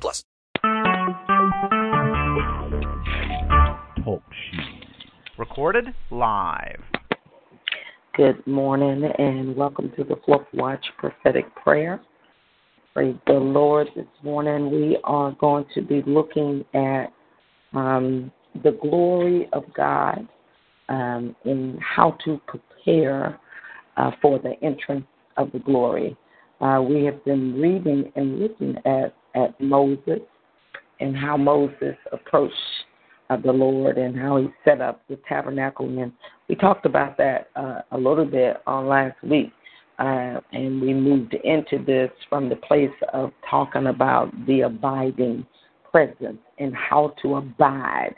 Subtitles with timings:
[0.00, 0.24] plus.
[4.04, 4.60] Talk shoes.
[5.38, 6.80] Recorded live.
[8.16, 12.00] Good morning and welcome to the Fourth Watch Prophetic Prayer.
[12.94, 13.88] Praise the Lord.
[13.96, 17.06] This morning we are going to be looking at
[17.72, 18.30] um,
[18.62, 20.28] the glory of God
[20.90, 23.40] um, and how to prepare
[23.96, 25.06] uh, for the entrance
[25.38, 26.16] of the glory.
[26.60, 30.20] Uh, we have been reading and looking at, at Moses
[31.00, 32.54] and how Moses approached
[33.30, 35.86] uh, the Lord and how he set up the tabernacle.
[35.86, 36.12] And
[36.48, 39.52] we talked about that uh, a little bit on last week.
[39.98, 45.46] Uh, and we moved into this from the place of talking about the abiding
[45.90, 48.14] presence and how to abide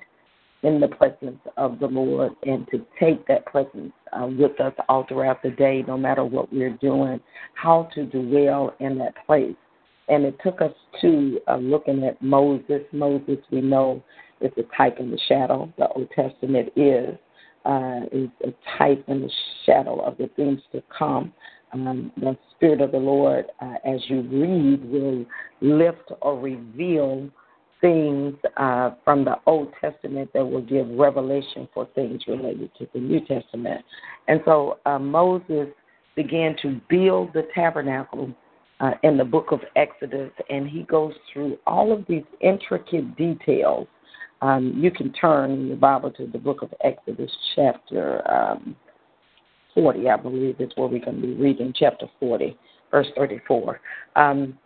[0.62, 5.05] in the presence of the Lord and to take that presence uh, with us all
[5.06, 7.20] throughout the day, no matter what we're doing,
[7.55, 9.55] how to dwell in that place.
[10.08, 12.83] And it took us to uh, looking at Moses.
[12.92, 14.02] Moses, we know,
[14.41, 15.72] is a type and the shadow.
[15.78, 17.16] The Old Testament is
[17.64, 19.30] uh, is a type and the
[19.64, 21.33] shadow of the things to come.
[21.72, 25.24] Um, the Spirit of the Lord, uh, as you read, will
[25.61, 27.28] lift or reveal
[27.80, 33.00] things uh, from the Old Testament that will give revelation for things related to the
[33.00, 33.84] New Testament.
[34.28, 35.68] And so uh, Moses
[36.16, 38.33] began to build the tabernacle
[38.84, 43.86] uh, in the book of Exodus, and he goes through all of these intricate details.
[44.42, 48.77] Um, you can turn in your Bible to the book of Exodus, chapter um,
[49.74, 52.58] 40, I believe is where we're going to be reading, chapter 40,
[52.90, 53.80] verse 34.
[54.17, 54.58] Um,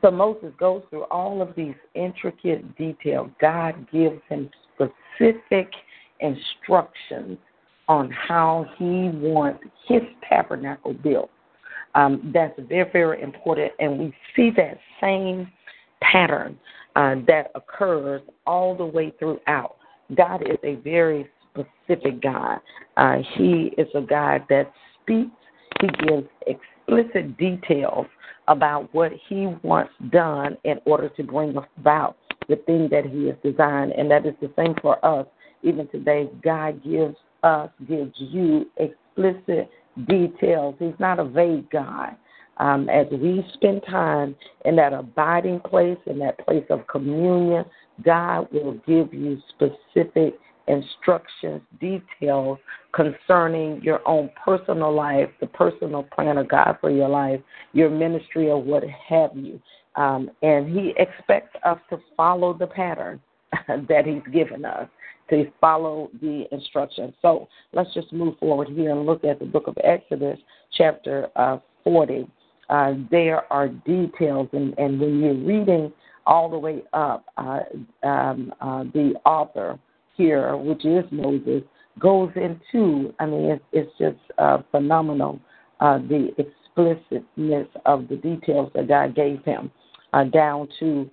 [0.00, 3.28] so Moses goes through all of these intricate details.
[3.38, 5.70] God gives him specific
[6.20, 7.36] instructions
[7.86, 11.30] on how he wants his tabernacle built.
[11.96, 13.72] Um, that's very, very important.
[13.80, 15.50] And we see that same
[16.00, 16.58] pattern
[16.94, 19.76] uh, that occurs all the way throughout.
[20.14, 22.60] God is a very specific God.
[22.96, 24.70] Uh, he is a God that
[25.02, 25.30] speaks,
[25.80, 28.06] He gives explicit details
[28.46, 32.16] about what He wants done in order to bring about
[32.48, 33.92] the thing that He has designed.
[33.92, 35.26] And that is the same for us.
[35.62, 39.70] Even today, God gives us, gives you explicit
[40.08, 40.74] details.
[40.78, 42.16] He's not a vague God.
[42.58, 44.34] Um, as we spend time
[44.64, 47.64] in that abiding place, in that place of communion,
[48.02, 52.58] God will give you specific instructions, details
[52.92, 57.40] concerning your own personal life, the personal plan of God for your life,
[57.72, 59.60] your ministry, or what have you.
[59.96, 63.20] Um, and He expects us to follow the pattern
[63.68, 64.88] that He's given us
[65.30, 67.14] to follow the instructions.
[67.22, 70.38] So let's just move forward here and look at the book of Exodus,
[70.76, 72.26] chapter uh, 40.
[72.68, 75.92] Uh, there are details, and, and, when you're reading
[76.26, 77.60] all the way up, uh,
[78.02, 79.78] um, uh, the author
[80.16, 81.62] here, which is Moses,
[82.00, 85.38] goes into, I mean, it's, it's just uh, phenomenal,
[85.78, 89.70] uh, the explicitness of the details that God gave him,
[90.32, 91.08] down to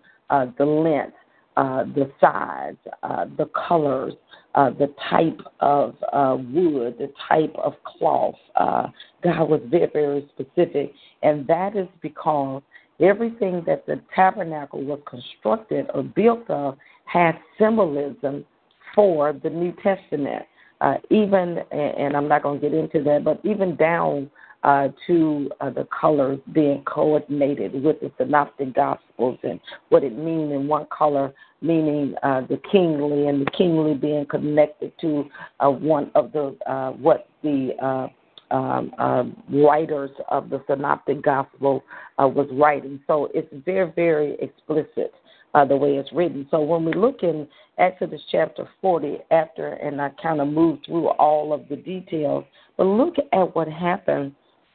[0.58, 1.18] the length
[1.58, 4.14] uh, the size, uh, the colors,
[4.56, 8.36] uh, the type of uh, wood, the type of cloth.
[8.56, 8.88] Uh,
[9.24, 12.62] God was very, very specific, and that is because
[13.00, 18.46] everything that the tabernacle was constructed or built of had symbolism
[18.94, 20.44] for the New Testament.
[20.82, 24.30] Uh, even, and I'm not going to get into that, but even down
[24.64, 29.60] uh, to uh, the colors being coordinated with the synoptic gospels and
[29.90, 34.92] what it means in one color meaning uh, the kingly and the kingly being connected
[35.00, 35.26] to
[35.60, 38.08] uh, one of the uh, what the uh,
[38.54, 41.84] um, writers of the synoptic gospel
[42.20, 45.14] was writing so it's very very explicit
[45.54, 46.48] uh, the way it's written.
[46.52, 51.10] So when we look in Exodus chapter 40, after, and I kind of moved through
[51.10, 52.46] all of the details,
[52.78, 54.34] but look at what happened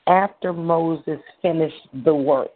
[0.08, 2.54] after Moses finished the work,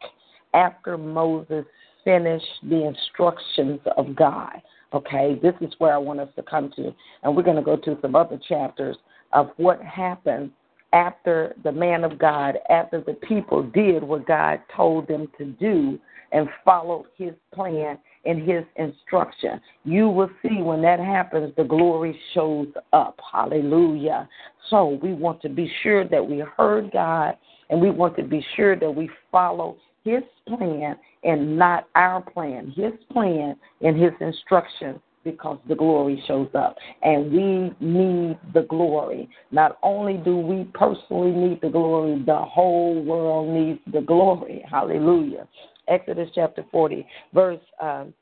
[0.54, 1.64] after Moses
[2.04, 4.60] finished the instructions of God.
[4.92, 6.92] Okay, this is where I want us to come to.
[7.22, 8.96] And we're going to go to some other chapters
[9.32, 10.50] of what happened
[10.92, 15.98] after the man of God, after the people did what God told them to do
[16.32, 19.60] and followed his plan and his instruction.
[19.84, 23.18] You will see when that happens, the glory shows up.
[23.32, 24.28] Hallelujah.
[24.70, 27.36] So we want to be sure that we heard God
[27.70, 32.72] and we want to be sure that we follow his plan and not our plan,
[32.76, 36.76] his plan and his instruction because the glory shows up.
[37.02, 39.28] And we need the glory.
[39.50, 44.64] Not only do we personally need the glory, the whole world needs the glory.
[44.68, 45.46] Hallelujah.
[45.88, 48.14] Exodus chapter 40, verse, um,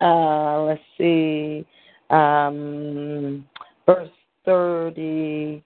[0.00, 1.66] uh, let's see,
[2.10, 3.46] um,
[3.86, 4.10] verse
[4.44, 5.62] 33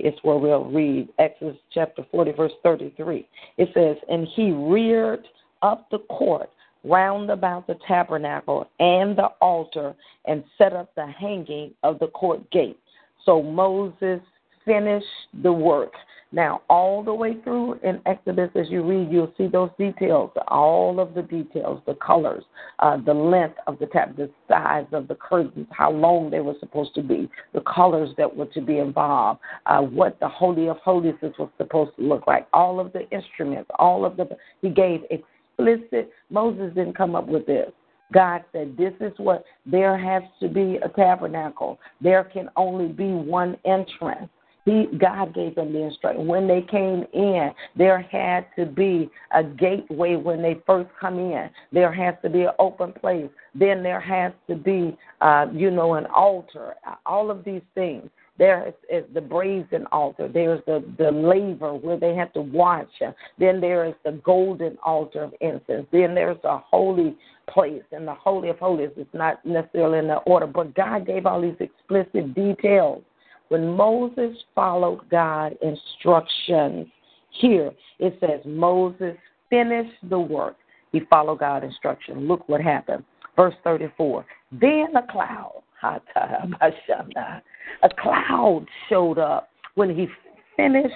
[0.00, 1.08] is where we'll read.
[1.18, 3.26] Exodus chapter 40, verse 33.
[3.56, 5.26] It says, And he reared
[5.62, 6.50] up the court
[6.84, 9.94] round about the tabernacle and the altar
[10.26, 12.78] and set up the hanging of the court gate.
[13.24, 14.20] So Moses
[14.64, 15.06] finished
[15.42, 15.92] the work.
[16.30, 21.00] Now, all the way through in Exodus, as you read, you'll see those details, all
[21.00, 22.44] of the details, the colors,
[22.80, 26.56] uh, the length of the tab, the size of the curtains, how long they were
[26.60, 30.76] supposed to be, the colors that were to be involved, uh, what the Holy of
[30.78, 34.28] Holies was supposed to look like, all of the instruments, all of the,
[34.60, 37.70] he gave explicit, Moses didn't come up with this.
[38.12, 41.78] God said, This is what there has to be a tabernacle.
[42.00, 44.28] There can only be one entrance.
[44.68, 46.26] He, God gave them the instruction.
[46.26, 51.48] When they came in, there had to be a gateway when they first come in.
[51.72, 53.30] There has to be an open place.
[53.54, 56.74] Then there has to be, uh, you know, an altar.
[57.06, 58.10] All of these things.
[58.36, 60.28] There is, is the brazen altar.
[60.28, 62.90] There's the, the laver where they have to watch.
[63.38, 65.86] Then there is the golden altar of incense.
[65.90, 67.16] Then there's a holy
[67.48, 67.82] place.
[67.90, 71.40] And the Holy of Holies is not necessarily in the order, but God gave all
[71.40, 73.02] these explicit details
[73.48, 76.86] when Moses followed God's instructions,
[77.30, 79.16] here it says Moses
[79.50, 80.56] finished the work.
[80.92, 82.26] He followed God's instruction.
[82.26, 83.04] Look what happened.
[83.36, 84.24] Verse 34.
[84.52, 90.08] Then a cloud, a cloud showed up when he
[90.56, 90.94] finished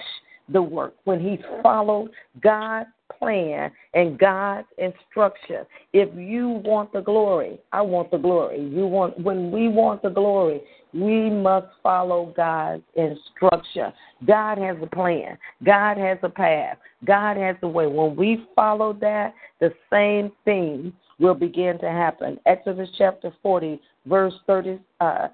[0.49, 2.09] the work, when he followed
[2.41, 5.65] God's plan and God's instruction.
[5.93, 8.61] If you want the glory, I want the glory.
[8.61, 10.61] You want when we want the glory,
[10.93, 13.91] we must follow God's instruction.
[14.25, 15.37] God has a plan.
[15.63, 16.77] God has a path.
[17.05, 17.87] God has a way.
[17.87, 22.39] When we follow that, the same thing will begin to happen.
[22.45, 25.27] Exodus chapter 40, verse 33 uh,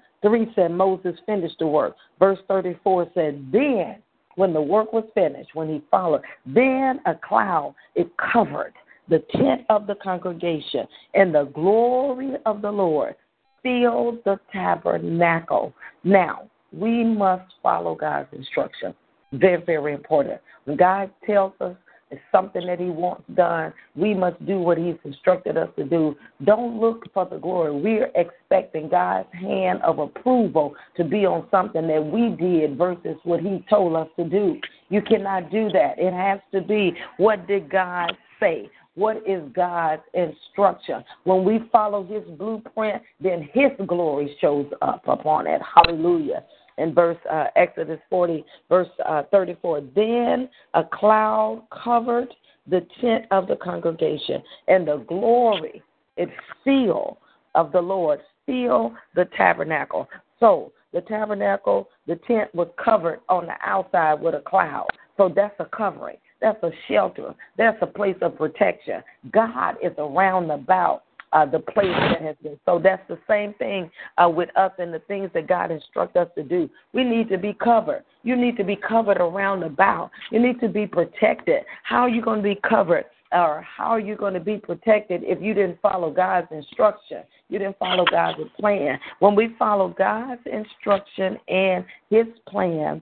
[0.54, 1.96] said Moses finished the work.
[2.18, 3.96] Verse 34 said, Then
[4.36, 8.72] when the work was finished, when he followed, then a cloud it covered
[9.10, 13.16] the tent of the congregation, and the glory of the Lord
[13.62, 15.72] filled the tabernacle.
[16.04, 18.94] Now, we must follow God's instruction.
[19.32, 20.40] Very, very important.
[20.64, 21.76] When God tells us
[22.10, 26.16] it's something that He wants done, we must do what He's instructed us to do.
[26.44, 27.80] Don't look for the glory.
[27.80, 33.40] We're expecting God's hand of approval to be on something that we did versus what
[33.40, 34.60] He told us to do.
[34.88, 35.94] You cannot do that.
[35.98, 38.68] It has to be what did God say?
[38.94, 41.04] What is God's instruction?
[41.24, 45.60] When we follow His blueprint, then His glory shows up upon it.
[45.74, 46.44] Hallelujah.
[46.78, 52.28] In verse uh, Exodus 40, verse uh, 34, then a cloud covered
[52.66, 55.82] the tent of the congregation, and the glory,
[56.16, 56.32] its
[56.64, 57.18] seal
[57.54, 60.08] of the Lord, filled the tabernacle.
[60.38, 64.88] So the tabernacle, the tent was covered on the outside with a cloud.
[65.16, 66.16] So that's a covering.
[66.40, 67.34] That's a shelter.
[67.56, 69.02] That's a place of protection.
[69.32, 72.58] God is around about uh, the place that has been.
[72.66, 76.28] So that's the same thing uh, with us and the things that God instructs us
[76.36, 76.68] to do.
[76.92, 78.04] We need to be covered.
[78.22, 80.10] You need to be covered around about.
[80.30, 81.62] You need to be protected.
[81.84, 83.04] How are you going to be covered?
[83.32, 87.22] Or how are you going to be protected if you didn't follow God's instruction?
[87.48, 88.98] You didn't follow God's plan.
[89.20, 93.00] When we follow God's instruction and His plan,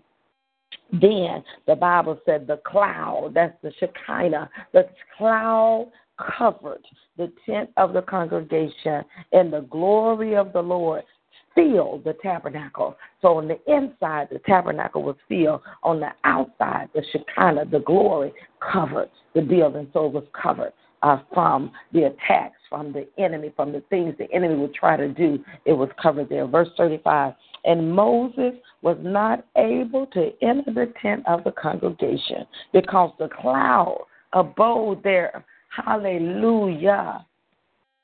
[0.93, 6.85] then the Bible said the cloud, that's the Shekinah, the cloud covered
[7.17, 11.05] the tent of the congregation, and the glory of the Lord
[11.55, 12.97] filled the tabernacle.
[13.21, 15.61] So on the inside, the tabernacle was filled.
[15.83, 19.89] On the outside, the Shekinah, the glory, covered the building.
[19.93, 24.31] So it was covered uh, from the attacks from the enemy, from the things the
[24.33, 25.43] enemy would try to do.
[25.65, 26.47] It was covered there.
[26.47, 33.13] Verse 35 And Moses was not able to enter the tent of the congregation because
[33.19, 35.45] the cloud abode there.
[35.71, 37.25] Hallelujah.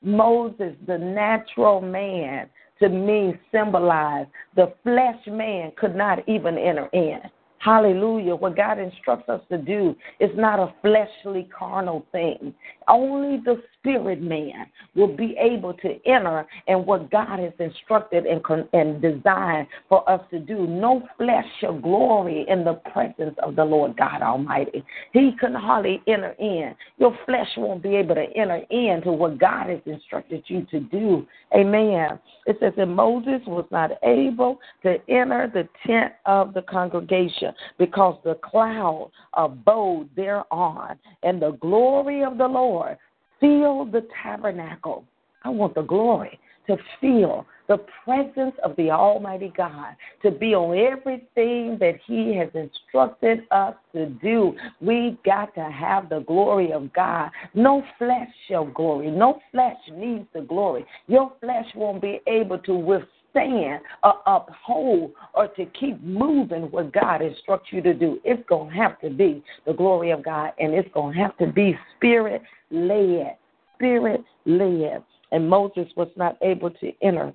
[0.01, 2.49] Moses, the natural man,
[2.79, 7.19] to me symbolized the flesh man could not even enter in.
[7.65, 8.35] Hallelujah.
[8.35, 12.53] What God instructs us to do is not a fleshly, carnal thing.
[12.87, 18.39] Only the spirit man will be able to enter in what God has instructed and,
[18.73, 20.67] and designed for us to do.
[20.67, 24.83] No flesh shall glory in the presence of the Lord God Almighty.
[25.11, 26.75] He can hardly enter in.
[26.99, 31.25] Your flesh won't be able to enter into what God has instructed you to do.
[31.55, 32.19] Amen.
[32.45, 38.17] It says that Moses was not able to enter the tent of the congregation because
[38.23, 42.97] the cloud abode thereon, and the glory of the Lord
[43.39, 45.05] filled the tabernacle.
[45.43, 50.77] I want the glory to feel the presence of the Almighty God, to be on
[50.77, 54.55] everything that He has instructed us to do.
[54.81, 57.31] We got to have the glory of God.
[57.53, 59.09] No flesh shall glory.
[59.09, 60.85] No flesh needs the glory.
[61.07, 67.21] Your flesh won't be able to withstand or uphold or to keep moving what God
[67.21, 68.19] instructs you to do.
[68.23, 71.37] It's going to have to be the glory of God, and it's going to have
[71.37, 73.37] to be spirit led.
[73.75, 75.03] Spirit led.
[75.31, 77.33] And Moses was not able to enter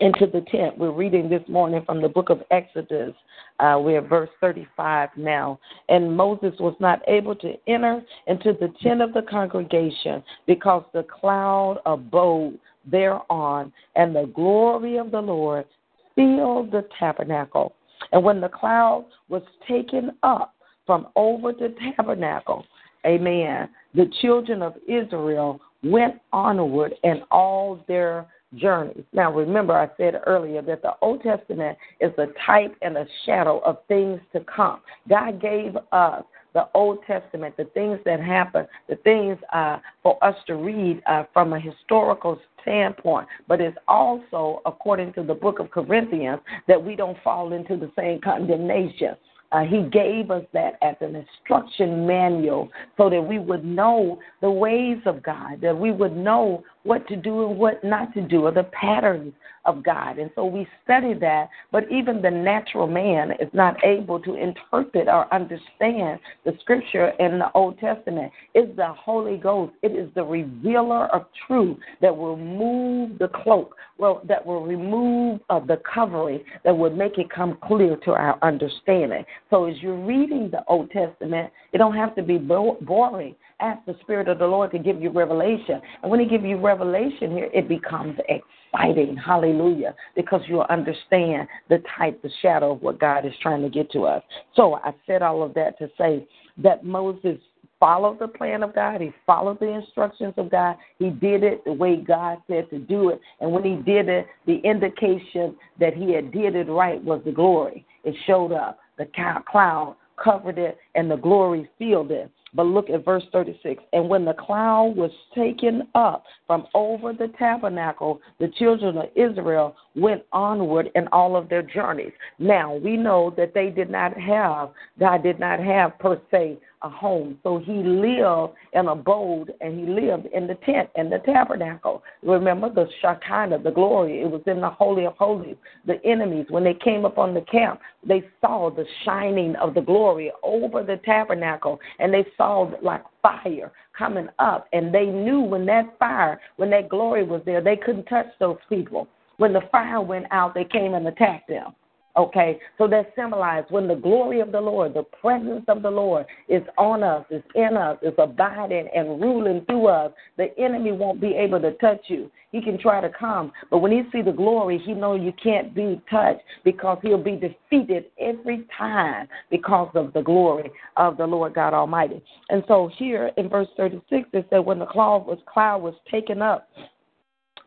[0.00, 0.76] into the tent.
[0.76, 3.14] We're reading this morning from the book of Exodus.
[3.60, 5.60] Uh, we're at verse 35 now.
[5.88, 11.04] And Moses was not able to enter into the tent of the congregation because the
[11.04, 12.58] cloud abode
[12.90, 15.66] thereon, and the glory of the Lord
[16.14, 17.74] filled the tabernacle.
[18.12, 20.54] And when the cloud was taken up
[20.86, 22.64] from over the tabernacle,
[23.06, 29.04] amen, the children of Israel went onward in all their journeys.
[29.12, 33.60] Now, remember, I said earlier that the Old Testament is a type and a shadow
[33.60, 34.80] of things to come.
[35.08, 40.36] God gave us the Old Testament, the things that happen, the things uh, for us
[40.46, 45.70] to read uh, from a historical standpoint, but it's also, according to the book of
[45.70, 49.16] Corinthians, that we don't fall into the same condemnation.
[49.52, 54.50] Uh, he gave us that as an instruction manual so that we would know the
[54.50, 58.46] ways of God, that we would know what to do and what not to do,
[58.46, 59.32] or the patterns
[59.64, 60.18] of God.
[60.18, 65.08] And so we study that, but even the natural man is not able to interpret
[65.08, 68.32] or understand the scripture in the Old Testament.
[68.54, 73.76] It's the Holy Ghost, it is the revealer of truth that will move the cloak,
[73.98, 78.38] well, that will remove uh, the covering, that will make it come clear to our
[78.42, 79.24] understanding.
[79.50, 83.96] So as you're reading the Old Testament, it don't have to be boring ask the
[84.02, 85.80] Spirit of the Lord to give you revelation.
[86.02, 89.16] And when He gives you revelation here, it becomes exciting.
[89.16, 89.94] Hallelujah.
[90.16, 94.04] Because you'll understand the type, the shadow of what God is trying to get to
[94.04, 94.22] us.
[94.54, 96.26] So I said all of that to say
[96.58, 97.38] that Moses
[97.82, 99.00] followed the plan of God.
[99.00, 100.76] He followed the instructions of God.
[101.00, 103.20] He did it the way God said to do it.
[103.40, 107.32] And when he did it, the indication that he had did it right was the
[107.32, 107.84] glory.
[108.04, 108.78] It showed up.
[108.98, 109.08] The
[109.50, 112.30] cloud covered it, and the glory filled it.
[112.54, 113.82] But look at verse 36.
[113.92, 119.74] And when the cloud was taken up from over the tabernacle, the children of Israel
[119.96, 122.12] went onward in all of their journeys.
[122.38, 124.70] Now, we know that they did not have,
[125.00, 127.38] God did not have per se a home.
[127.42, 132.02] So he lived and abode and he lived in the tent and the tabernacle.
[132.22, 135.56] Remember the Shekinah, the glory, it was in the Holy of Holies.
[135.86, 140.32] The enemies, when they came upon the camp, they saw the shining of the glory
[140.42, 144.68] over the tabernacle and they saw like fire coming up.
[144.72, 148.58] And they knew when that fire, when that glory was there, they couldn't touch those
[148.68, 149.08] people.
[149.36, 151.74] When the fire went out, they came and attacked them.
[152.14, 156.26] Okay, so that symbolized when the glory of the Lord, the presence of the Lord
[156.46, 161.22] is on us, is in us, is abiding and ruling through us, the enemy won't
[161.22, 162.30] be able to touch you.
[162.50, 165.74] He can try to come, but when he see the glory, he know you can't
[165.74, 171.54] be touched because he'll be defeated every time because of the glory of the Lord
[171.54, 172.22] God Almighty.
[172.50, 176.42] And so here in verse 36 it said when the cloud was cloud was taken
[176.42, 176.68] up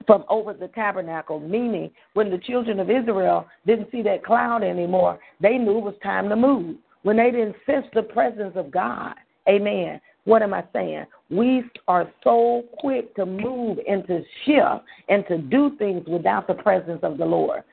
[0.06, 5.20] from over the tabernacle, meaning when the children of Israel didn't see that cloud anymore,
[5.42, 6.78] they knew it was time to move.
[7.04, 9.14] When they didn't sense the presence of God,
[9.48, 10.02] amen.
[10.26, 11.06] What am I saying?
[11.30, 16.56] We are so quick to move and to shift and to do things without the
[16.56, 17.64] presence of the Lord.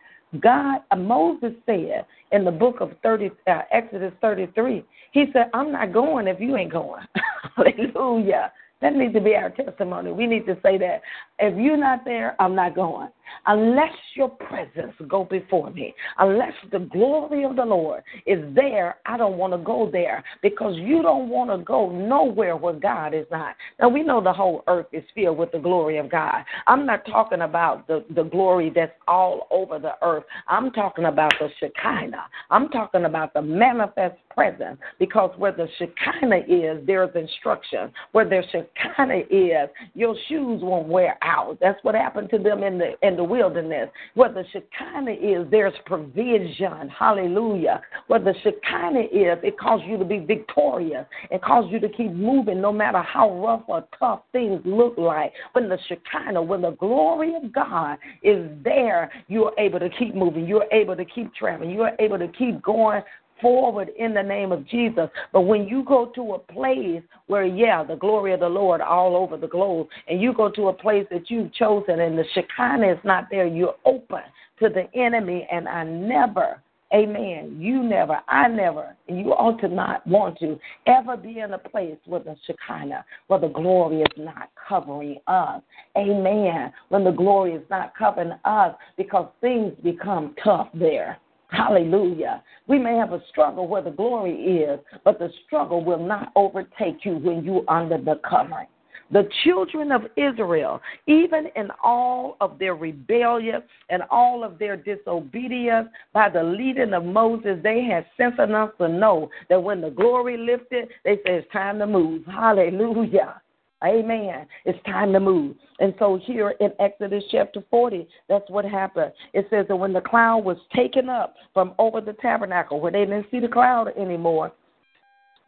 [0.40, 5.72] God, uh, Moses said in the book of 30, uh, Exodus 33, he said, I'm
[5.72, 7.02] not going if you ain't going.
[7.56, 8.52] Hallelujah.
[8.80, 10.10] That needs to be our testimony.
[10.10, 11.02] We need to say that
[11.42, 13.08] if you're not there, I'm not going.
[13.46, 19.16] unless your presence go before me, unless the glory of the Lord is there, I
[19.16, 23.26] don't want to go there because you don't want to go nowhere where God is
[23.30, 23.56] not.
[23.80, 26.44] Now we know the whole earth is filled with the glory of God.
[26.66, 30.24] I'm not talking about the, the glory that's all over the earth.
[30.48, 32.26] I'm talking about the Shekinah.
[32.50, 37.92] I'm talking about the manifest presence because where the Shekinah is, there's instruction.
[38.12, 41.31] Where the Shekinah is, your shoes won't wear out.
[41.60, 43.88] That's what happened to them in the in the wilderness.
[44.14, 46.88] Where the Shekinah is, there's provision.
[46.88, 47.80] Hallelujah.
[48.06, 51.06] Where the Shekinah is, it causes you to be victorious.
[51.30, 55.32] It causes you to keep moving no matter how rough or tough things look like.
[55.52, 60.46] When the Shekinah, when the glory of God is there, you're able to keep moving.
[60.46, 61.70] You're able to keep traveling.
[61.70, 63.02] You're able to keep going
[63.42, 65.10] forward in the name of Jesus.
[65.32, 69.16] But when you go to a place where, yeah, the glory of the Lord all
[69.16, 72.92] over the globe, and you go to a place that you've chosen and the Shekinah
[72.92, 74.22] is not there, you're open
[74.60, 75.46] to the enemy.
[75.50, 76.62] And I never,
[76.94, 81.52] amen, you never, I never, and you ought to not want to ever be in
[81.52, 85.60] a place where the Shekinah, where the glory is not covering us.
[85.96, 86.72] Amen.
[86.88, 91.18] When the glory is not covering us because things become tough there.
[91.52, 92.42] Hallelujah.
[92.66, 97.04] We may have a struggle where the glory is, but the struggle will not overtake
[97.04, 98.66] you when you're under the covering.
[99.10, 105.88] The children of Israel, even in all of their rebellion and all of their disobedience,
[106.14, 110.38] by the leading of Moses, they had sense enough to know that when the glory
[110.38, 112.24] lifted, they said it's time to move.
[112.24, 113.42] Hallelujah.
[113.84, 114.46] Amen.
[114.64, 115.56] It's time to move.
[115.80, 119.12] And so here in Exodus chapter 40, that's what happened.
[119.32, 123.00] It says that when the cloud was taken up from over the tabernacle, where they
[123.00, 124.52] didn't see the cloud anymore,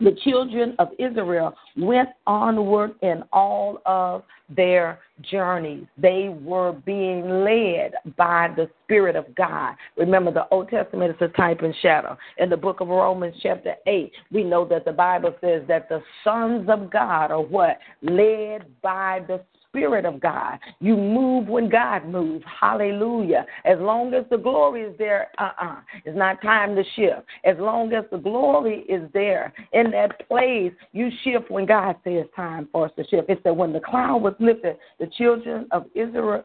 [0.01, 5.85] the children of Israel went onward in all of their journeys.
[5.97, 9.75] They were being led by the Spirit of God.
[9.97, 12.19] Remember, the Old Testament is a type and shadow.
[12.39, 16.03] In the book of Romans, chapter 8, we know that the Bible says that the
[16.23, 17.79] sons of God are what?
[18.03, 19.41] Led by the
[19.75, 20.59] Spirit of God.
[20.79, 22.45] You move when God moves.
[22.61, 23.45] Hallelujah.
[23.65, 25.67] As long as the glory is there, uh uh-uh.
[25.67, 27.27] uh It's not time to shift.
[27.45, 32.27] As long as the glory is there in that place, you shift when God says
[32.37, 33.29] time for us to shift.
[33.29, 36.45] It said when the cloud was lifted, the children of Israel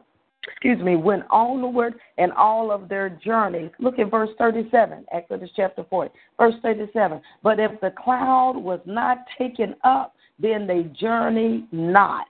[0.50, 3.70] excuse me, went onward in all of their journeys.
[3.78, 6.10] Look at verse 37, Exodus chapter 40.
[6.38, 7.20] Verse 37.
[7.42, 12.26] But if the cloud was not taken up, then they journeyed not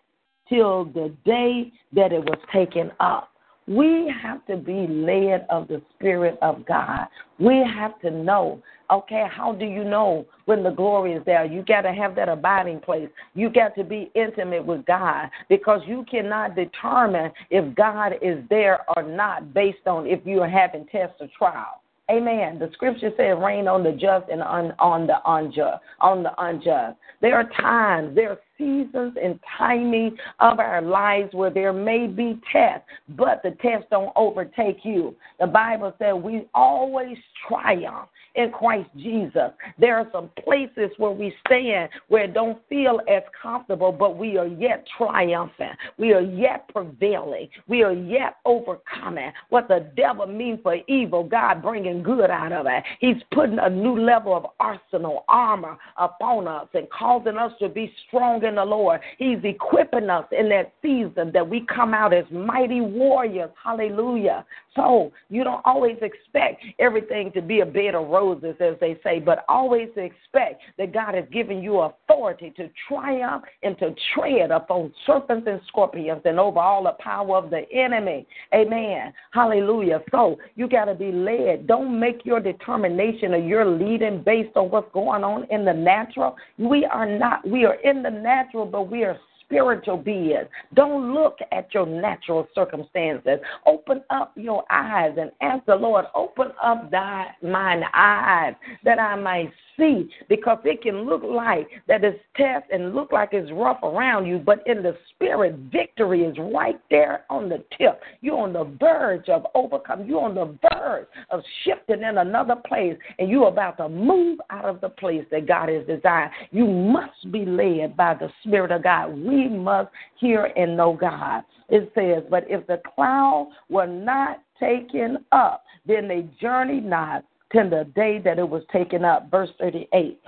[0.51, 3.29] till the day that it was taken up.
[3.67, 7.07] We have to be led of the Spirit of God.
[7.39, 8.61] We have to know,
[8.91, 11.45] okay, how do you know when the glory is there?
[11.45, 13.09] You got to have that abiding place.
[13.35, 18.81] You got to be intimate with God because you cannot determine if God is there
[18.97, 21.81] or not based on if you are having test or trial.
[22.11, 22.59] Amen.
[22.59, 26.99] The scripture says, "Rain on the just and on, on the unjust." On the unjust,
[27.21, 32.39] there are times, there are seasons and timing of our lives where there may be
[32.53, 35.17] tests, but the tests don't overtake you.
[35.41, 37.17] The Bible said we always
[37.49, 39.51] triumph in Christ Jesus.
[39.79, 44.37] There are some places where we stand where it don't feel as comfortable, but we
[44.39, 45.77] are yet triumphant.
[45.99, 47.49] We are yet prevailing.
[47.67, 49.33] We are yet overcoming.
[49.49, 52.85] What the devil means for evil, God bringing good out of it.
[53.01, 57.93] He's putting a new level of arsenal, armor upon us and causing us to be
[58.07, 59.01] strong in the Lord.
[59.17, 63.51] He's equipping us in that season that we come out as mighty warriors.
[63.63, 64.45] Hallelujah.
[64.77, 69.19] So you don't always expect everything to be a bed of roses, as they say,
[69.19, 74.93] but always expect that God has given you authority to triumph and to tread upon
[75.07, 78.27] serpents and scorpions and over all the power of the enemy.
[78.55, 79.13] Amen.
[79.33, 80.03] Hallelujah.
[80.11, 81.67] So you got to be led.
[81.67, 86.37] Don't make your determination or your leading based on what's going on in the natural.
[86.59, 88.40] We are not, we are in the natural,
[88.73, 89.19] but we are
[89.51, 90.47] spiritual beings.
[90.75, 93.41] Don't look at your natural circumstances.
[93.67, 99.17] Open up your eyes and ask the Lord, open up thy mine eyes that I
[99.17, 103.83] might see because it can look like that it's tough and look like it's rough
[103.83, 108.01] around you, but in the spirit, victory is right there on the tip.
[108.21, 110.07] You're on the verge of overcome.
[110.07, 114.67] You're on the verge of shifting in another place, and you're about to move out
[114.67, 116.31] of the place that God has designed.
[116.51, 119.17] You must be led by the Spirit of God.
[119.17, 121.43] We must hear and know God.
[121.69, 127.71] It says, But if the cloud were not taken up, then they journeyed not till
[127.71, 129.31] the day that it was taken up.
[129.31, 130.21] Verse 38.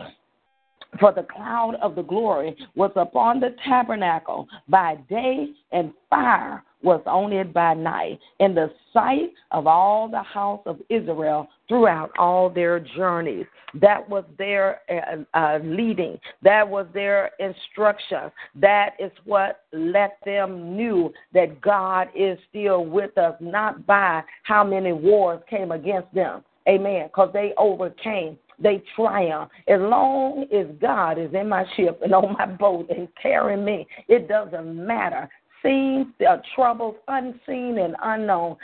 [1.01, 7.01] For the cloud of the glory was upon the tabernacle by day, and fire was
[7.07, 12.51] on it by night, in the sight of all the house of Israel throughout all
[12.51, 13.47] their journeys.
[13.81, 16.19] That was their uh, uh, leading.
[16.43, 18.31] That was their instruction.
[18.55, 24.65] That is what let them knew that God is still with us, not by how
[24.65, 26.45] many wars came against them.
[26.69, 27.07] Amen.
[27.07, 29.51] Because they overcame they triumph.
[29.67, 33.87] As long as God is in my ship and on my boat and carrying me,
[34.09, 35.29] it doesn't matter
[35.63, 38.57] seen uh, troubles unseen and unknown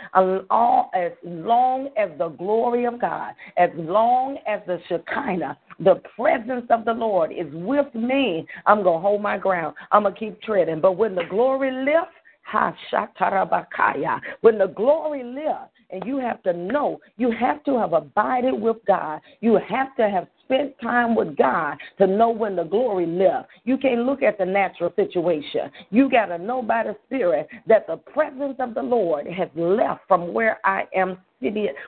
[0.50, 6.66] all as long as the glory of god as long as the shekinah the presence
[6.70, 9.74] of the lord is with me i'm going to hold my ground.
[9.92, 10.80] I'm going to keep treading.
[10.80, 12.14] But when the glory lifts
[14.40, 18.76] when the glory lifts and you have to know, you have to have abided with
[18.86, 19.20] God.
[19.40, 23.48] You have to have spent time with God to know when the glory left.
[23.64, 25.70] You can't look at the natural situation.
[25.90, 30.02] You got to know by the Spirit that the presence of the Lord has left
[30.08, 31.18] from where I am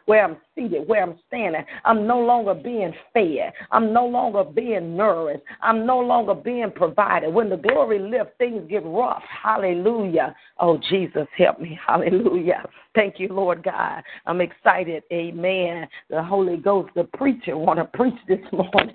[0.07, 1.65] where I'm seated, where I'm standing.
[1.85, 3.53] I'm no longer being fed.
[3.71, 5.43] I'm no longer being nourished.
[5.63, 7.33] I'm no longer being provided.
[7.33, 9.23] When the glory lifts, things get rough.
[9.43, 10.35] Hallelujah.
[10.59, 11.79] Oh, Jesus, help me.
[11.87, 12.65] Hallelujah.
[12.95, 14.03] Thank you, Lord God.
[14.27, 15.03] I'm excited.
[15.13, 15.87] Amen.
[16.09, 18.95] The Holy Ghost, the preacher, want to preach this morning,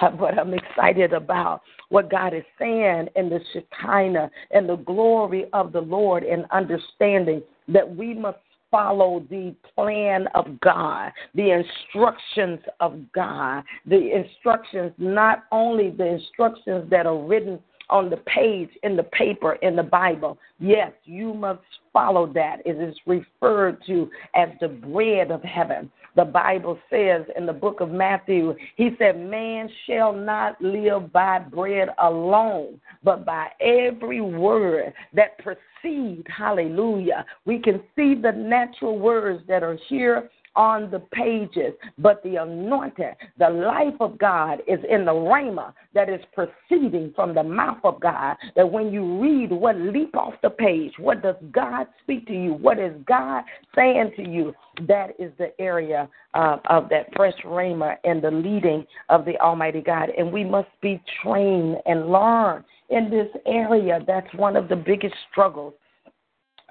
[0.18, 5.72] but I'm excited about what God is saying in the Shekinah and the glory of
[5.72, 8.38] the Lord and understanding that we must
[8.72, 16.90] follow the plan of God, the instructions of God, the instructions, not only the instructions
[16.90, 20.38] that are written on the page, in the paper, in the Bible.
[20.58, 21.60] Yes, you must
[21.92, 22.58] follow that.
[22.64, 25.90] It is referred to as the bread of heaven.
[26.14, 31.38] The Bible says in the book of Matthew, he said, Man shall not live by
[31.38, 36.26] bread alone, but by every word that proceeds.
[36.28, 37.24] Hallelujah.
[37.46, 43.12] We can see the natural words that are here on the pages, but the anointing,
[43.38, 48.00] the life of God is in the rhema that is proceeding from the mouth of
[48.00, 48.36] God.
[48.56, 52.54] That when you read what leap off the page, what does God speak to you?
[52.54, 54.54] What is God saying to you?
[54.86, 59.80] That is the area uh, of that fresh rhema and the leading of the Almighty
[59.80, 60.10] God.
[60.16, 64.00] And we must be trained and learn in this area.
[64.06, 65.74] That's one of the biggest struggles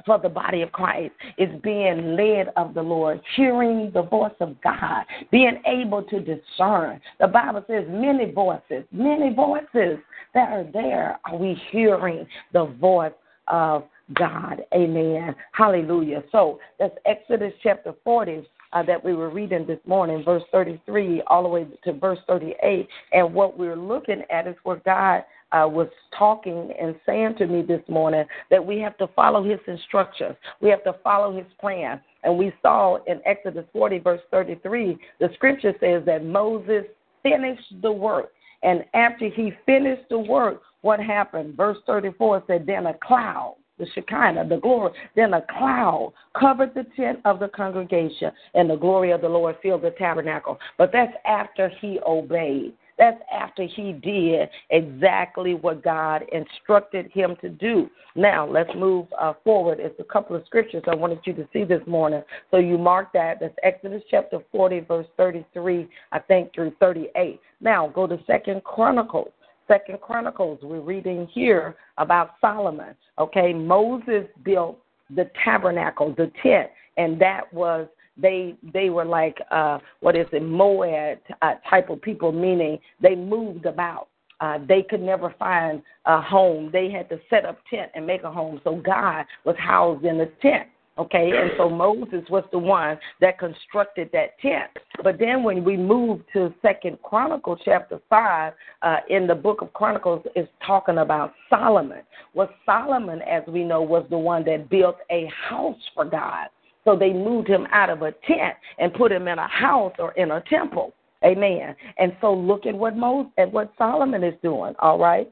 [0.06, 4.56] for the body of Christ is being led of the Lord, hearing the voice of
[4.62, 7.02] God, being able to discern.
[7.20, 10.00] The Bible says many voices, many voices
[10.34, 11.20] that are there.
[11.26, 13.14] Are we hearing the voice
[13.48, 13.84] of
[14.14, 14.64] God?
[14.74, 15.36] Amen.
[15.52, 16.24] Hallelujah.
[16.32, 18.48] So that's Exodus chapter 40.
[18.74, 22.88] Uh, that we were reading this morning, verse 33 all the way to verse 38.
[23.12, 25.88] And what we're looking at is where God uh, was
[26.18, 30.36] talking and saying to me this morning that we have to follow his instructions.
[30.62, 32.02] We have to follow his plan.
[32.24, 36.86] And we saw in Exodus 40, verse 33, the scripture says that Moses
[37.24, 38.32] finished the work.
[38.64, 41.58] And after he finished the work, what happened?
[41.58, 44.92] Verse 34 said, Then a cloud the Shekinah, the glory.
[45.16, 49.58] Then a cloud covered the tent of the congregation, and the glory of the Lord
[49.62, 50.60] filled the tabernacle.
[50.78, 52.74] But that's after he obeyed.
[53.02, 57.90] That's after he did exactly what God instructed him to do.
[58.16, 59.80] Now, let's move uh, forward.
[59.82, 62.22] It's a couple of scriptures I wanted you to see this morning.
[62.52, 63.40] So you mark that.
[63.40, 67.40] That's Exodus chapter 40, verse 33, I think, through 38.
[67.60, 69.32] Now, go to Second Chronicles.
[69.68, 72.94] Second Chronicles, we're reading here about Solomon.
[73.18, 74.78] Okay, Moses built
[75.10, 80.43] the tabernacle, the tent, and that was they they were like uh, what is it
[80.43, 84.08] Moab uh, type of people, meaning they moved about.
[84.39, 86.71] Uh, they could never find a home.
[86.74, 88.60] They had to set up tent and make a home.
[88.63, 90.67] So God was housed in a tent.
[90.97, 94.69] Okay, and so Moses was the one that constructed that tent.
[95.02, 99.71] But then when we move to Second Chronicle chapter five, uh, in the book of
[99.74, 102.02] Chronicles is talking about Solomon.
[102.34, 106.47] Well, Solomon, as we know, was the one that built a house for God.
[106.86, 110.12] So they moved him out of a tent and put him in a house or
[110.13, 110.94] in a temple.
[111.24, 111.76] Amen.
[112.00, 114.74] And so look at what Moses, at what Solomon is doing.
[114.80, 115.32] All right.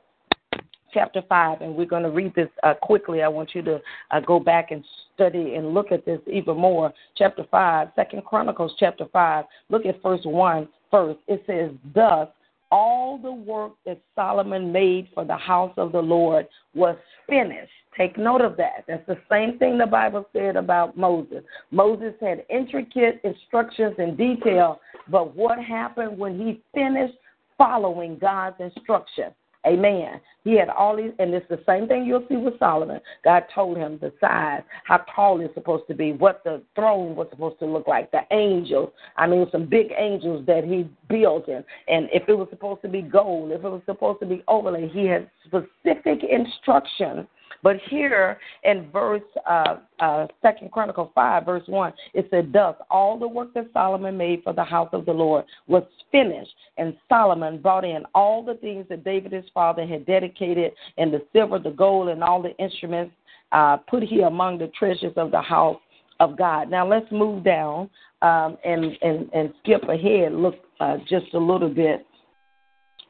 [0.91, 3.21] Chapter five, and we're going to read this uh, quickly.
[3.21, 4.83] I want you to uh, go back and
[5.13, 6.91] study and look at this even more.
[7.15, 9.45] Chapter five, Second Chronicles, chapter five.
[9.69, 11.19] Look at verse one first.
[11.27, 12.27] It says, "Thus
[12.71, 16.95] all the work that Solomon made for the house of the Lord was
[17.27, 18.86] finished." Take note of that.
[18.88, 21.43] That's the same thing the Bible said about Moses.
[21.71, 24.79] Moses had intricate instructions and detail,
[25.10, 27.17] but what happened when he finished
[27.58, 29.34] following God's instruction?
[29.67, 30.21] Amen.
[30.45, 33.01] He had all these, and it's the same thing you'll see with Solomon.
[33.25, 37.27] God told him the size, how tall it's supposed to be, what the throne was
[37.29, 38.89] supposed to look like, the angels.
[39.17, 42.87] I mean, some big angels that he built, and and if it was supposed to
[42.87, 47.27] be gold, if it was supposed to be overlay, he had specific instructions
[47.63, 53.17] but here in verse uh, uh, Second Chronicle five, verse one, it said, "Thus all
[53.17, 57.62] the work that Solomon made for the house of the Lord was finished, and Solomon
[57.62, 61.71] brought in all the things that David his father had dedicated, and the silver, the
[61.71, 63.13] gold, and all the instruments
[63.51, 65.79] uh, put he among the treasures of the house
[66.19, 67.89] of God." Now let's move down
[68.21, 70.33] um, and and and skip ahead.
[70.33, 72.05] Look uh, just a little bit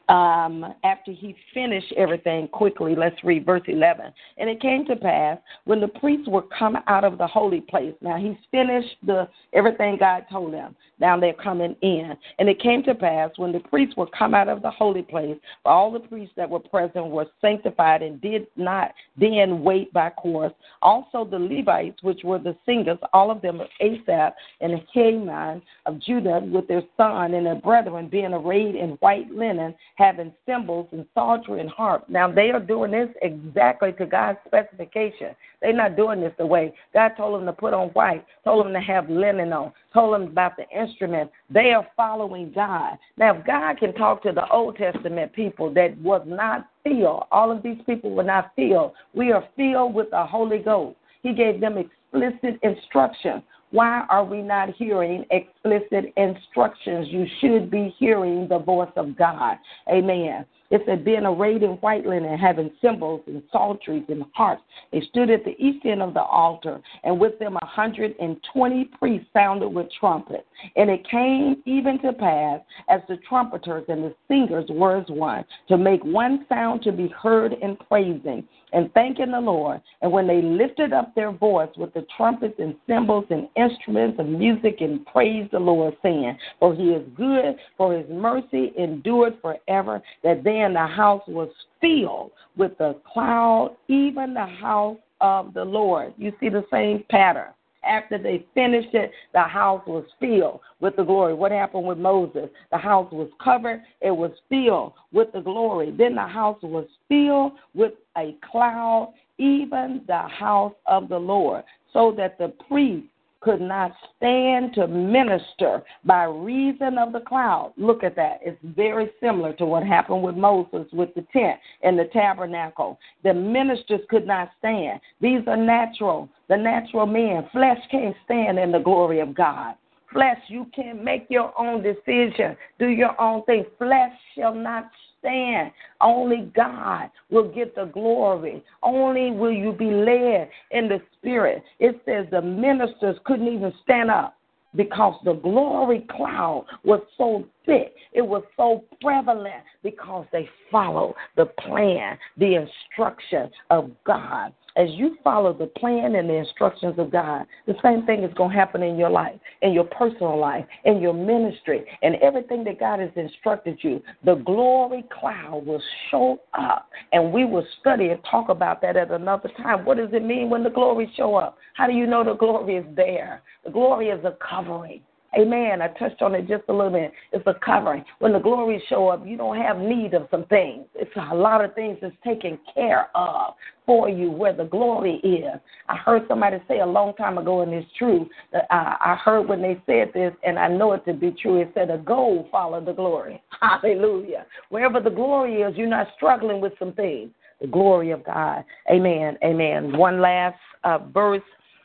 [0.10, 4.12] um, after he finished everything quickly, let's read verse 11.
[4.38, 7.94] And it came to pass when the priests were come out of the holy place.
[8.02, 10.76] Now he's finished the everything God told him.
[11.00, 12.14] Now they're coming in.
[12.40, 15.38] And it came to pass when the priests were come out of the holy place,
[15.64, 20.54] all the priests that were present were sanctified and did not then wait by course.
[20.82, 26.00] Also the Levites, which were the singers, all of them of Asaph and Heman of
[26.00, 31.06] Judah, with their son and their brethren, being arrayed in white linen having cymbals and
[31.14, 32.10] psaltery and harp.
[32.10, 35.36] Now they are doing this exactly to God's specification.
[35.62, 38.74] They're not doing this the way God told them to put on white, told them
[38.74, 41.30] to have linen on, told them about the instrument.
[41.50, 42.98] They are following God.
[43.18, 47.52] Now, if God can talk to the Old Testament people that was not filled, all
[47.52, 48.94] of these people were not filled.
[49.14, 50.96] We are filled with the Holy Ghost.
[51.24, 53.44] He gave them explicit instructions.
[53.72, 57.08] Why are we not hearing explicit instructions?
[57.10, 59.58] You should be hearing the voice of God.
[59.88, 60.46] Amen.
[60.72, 65.02] It said, being arrayed in white linen, and having cymbals and psalteries and harps, they
[65.10, 68.86] stood at the east end of the altar, and with them a hundred and twenty
[68.86, 70.44] priests sounded with trumpets.
[70.76, 75.44] And it came even to pass, as the trumpeters and the singers were as one,
[75.70, 79.82] to make one sound to be heard in praising and thanking the Lord.
[80.02, 84.28] And when they lifted up their voice with the trumpets and cymbals and instruments of
[84.28, 90.02] music and praised the Lord, saying, For he is good, for his mercy endured forever,
[90.24, 91.50] that the house was
[91.82, 96.14] filled with the cloud, even the house of the Lord.
[96.18, 97.50] You see the same pattern.
[97.84, 101.34] After they finished it, the house was filled with the glory.
[101.34, 102.50] What happened with Moses?
[102.72, 105.92] The house was covered, it was filled with the glory.
[105.92, 112.14] Then the house was filled with a cloud, even the house of the Lord, so
[112.18, 113.08] that the priest
[113.42, 117.74] could not stand to minister by reason of the cloud.
[117.78, 118.40] Look at that.
[118.42, 123.00] It's very similar to what happened with Moses with the tent and the tabernacle.
[123.24, 125.00] The ministers could not stand.
[125.22, 126.30] These are natural.
[126.50, 127.48] The natural man.
[127.52, 129.76] Flesh can't stand in the glory of God.
[130.12, 133.64] Flesh, you can't make your own decision, do your own thing.
[133.78, 135.72] Flesh shall not stand.
[136.02, 138.64] Only God will get the glory.
[138.84, 141.64] Only will you be led in the Spirit.
[141.80, 144.36] It says the ministers couldn't even stand up
[144.76, 151.46] because the glory cloud was so thick, it was so prevalent because they followed the
[151.46, 157.46] plan, the instruction of God as you follow the plan and the instructions of God,
[157.68, 161.02] the same thing is going to happen in your life, in your personal life, in
[161.02, 164.02] your ministry, and everything that God has instructed you.
[164.24, 169.12] The glory cloud will show up, and we will study and talk about that at
[169.12, 169.86] another time.
[169.86, 171.58] What does it mean when the glory show up?
[171.74, 173.42] How do you know the glory is there?
[173.64, 175.02] The glory is a covering.
[175.38, 175.82] Amen.
[175.82, 177.12] I touched on it just a little bit.
[177.32, 178.04] It's a covering.
[178.18, 180.86] When the glories show up, you don't have need of some things.
[180.96, 183.54] It's a lot of things that's taken care of
[183.86, 185.60] for you where the glory is.
[185.88, 189.48] I heard somebody say a long time ago, and it's true, that I, I heard
[189.48, 191.62] when they said this, and I know it to be true.
[191.62, 193.42] It said, a goal follow the glory.
[193.62, 194.46] Hallelujah.
[194.70, 197.32] Wherever the glory is, you're not struggling with some things.
[197.62, 198.64] The glory of God.
[198.90, 199.38] Amen.
[199.44, 199.98] Amen.
[199.98, 201.42] One last uh, verse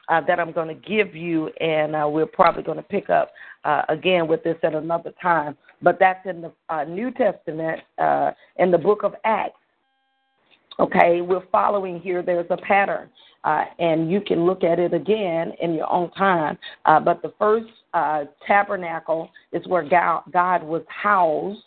[0.09, 3.33] uh, that I'm going to give you, and uh, we're probably going to pick up
[3.65, 5.57] uh, again with this at another time.
[5.83, 9.59] But that's in the uh, New Testament, uh, in the book of Acts.
[10.81, 12.23] Okay, we're following here.
[12.23, 13.09] There's a pattern,
[13.45, 16.59] uh, and you can look at it again in your own time.
[16.85, 17.67] but the first
[18.47, 21.63] tabernacle is where God, God was housed,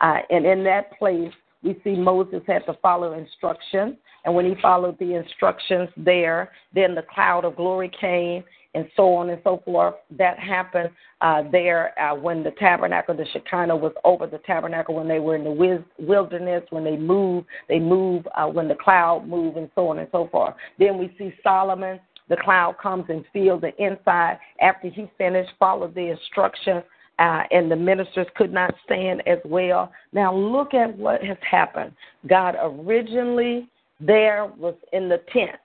[0.00, 3.96] and in that place, we see Moses had to follow instructions.
[4.24, 8.44] And when he followed the instructions there, then the cloud of glory came
[8.74, 9.94] and so on and so forth.
[10.16, 15.08] That happened uh, there uh, when the tabernacle, the Shekinah was over the tabernacle when
[15.08, 19.56] they were in the wilderness, when they moved, they move uh, when the cloud moved
[19.56, 20.54] and so on and so forth.
[20.78, 25.94] Then we see Solomon, the cloud comes and fills the inside after he finished, followed
[25.94, 26.82] the instructions
[27.22, 29.92] uh, and the ministers could not stand as well.
[30.12, 31.92] Now, look at what has happened.
[32.28, 33.68] God originally
[34.00, 35.56] there was in the tent.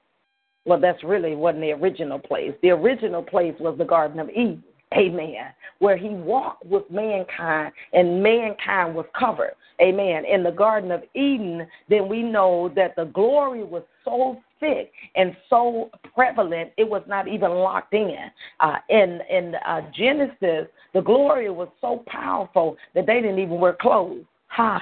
[0.66, 2.52] Well, that's really wasn't the original place.
[2.62, 4.64] The original place was the Garden of Eden.
[4.96, 5.48] Amen.
[5.80, 9.56] Where he walked with mankind and mankind was covered.
[9.82, 10.26] Amen.
[10.26, 15.36] In the Garden of Eden, then we know that the glory was so thick and
[15.50, 18.18] so prevalent, it was not even locked in.
[18.60, 23.78] Uh, in in uh, Genesis, the glory was so powerful that they didn't even wear
[23.80, 24.24] clothes.
[24.48, 24.82] Ha.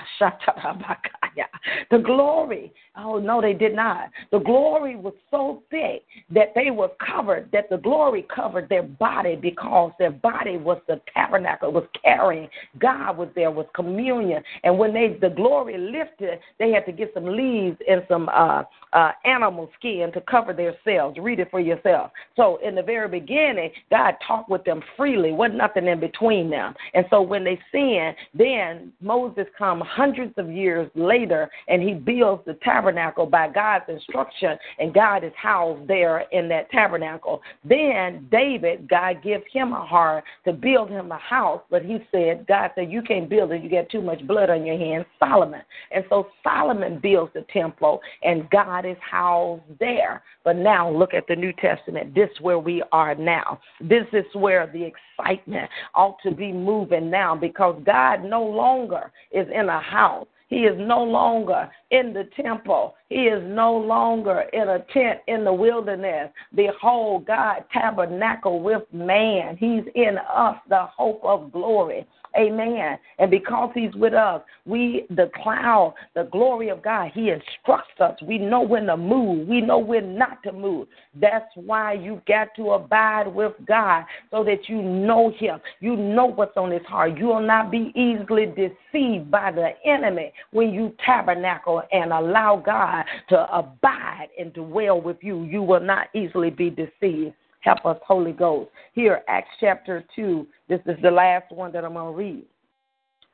[1.91, 4.09] The glory, oh no, they did not.
[4.31, 9.35] The glory was so thick that they were covered, that the glory covered their body
[9.35, 12.49] because their body was the tabernacle, was carrying.
[12.79, 14.43] God was there, was communion.
[14.63, 18.63] And when they the glory lifted, they had to get some leaves and some uh,
[18.93, 21.17] uh, animal skin to cover themselves.
[21.19, 22.11] Read it for yourself.
[22.35, 26.73] So in the very beginning, God talked with them freely, wasn't nothing in between them.
[26.93, 32.43] And so when they sinned, then Moses come hundreds of years later and he builds
[32.45, 37.41] the tabernacle by God's instruction, and God is housed there in that tabernacle.
[37.63, 42.45] Then David, God gives him a heart to build him a house, but he said,
[42.47, 45.05] God said, You can't build it, you got too much blood on your hands.
[45.19, 45.61] Solomon.
[45.91, 50.21] And so Solomon builds the temple, and God is housed there.
[50.43, 52.13] But now look at the New Testament.
[52.13, 53.59] This is where we are now.
[53.81, 59.44] This is where the excitement ought to be moving now because God no longer is
[59.51, 60.27] in a house.
[60.47, 62.95] He is no longer in the temple.
[63.09, 66.29] He is no longer in a tent in the wilderness.
[66.55, 69.57] Behold, God tabernacle with man.
[69.57, 72.05] He's in us, the hope of glory.
[72.37, 72.97] Amen.
[73.19, 78.17] And because He's with us, we, the cloud, the glory of God, He instructs us.
[78.21, 80.87] We know when to move, we know when not to move.
[81.19, 85.59] That's why you got to abide with God so that you know Him.
[85.79, 87.17] You know what's on His heart.
[87.17, 93.05] You will not be easily deceived by the enemy when you tabernacle and allow God
[93.29, 95.43] to abide and dwell with you.
[95.43, 97.33] You will not easily be deceived.
[97.61, 98.69] Help us, Holy Ghost.
[98.93, 100.45] Here, Acts chapter 2.
[100.69, 102.45] This is the last one that I'm going to read.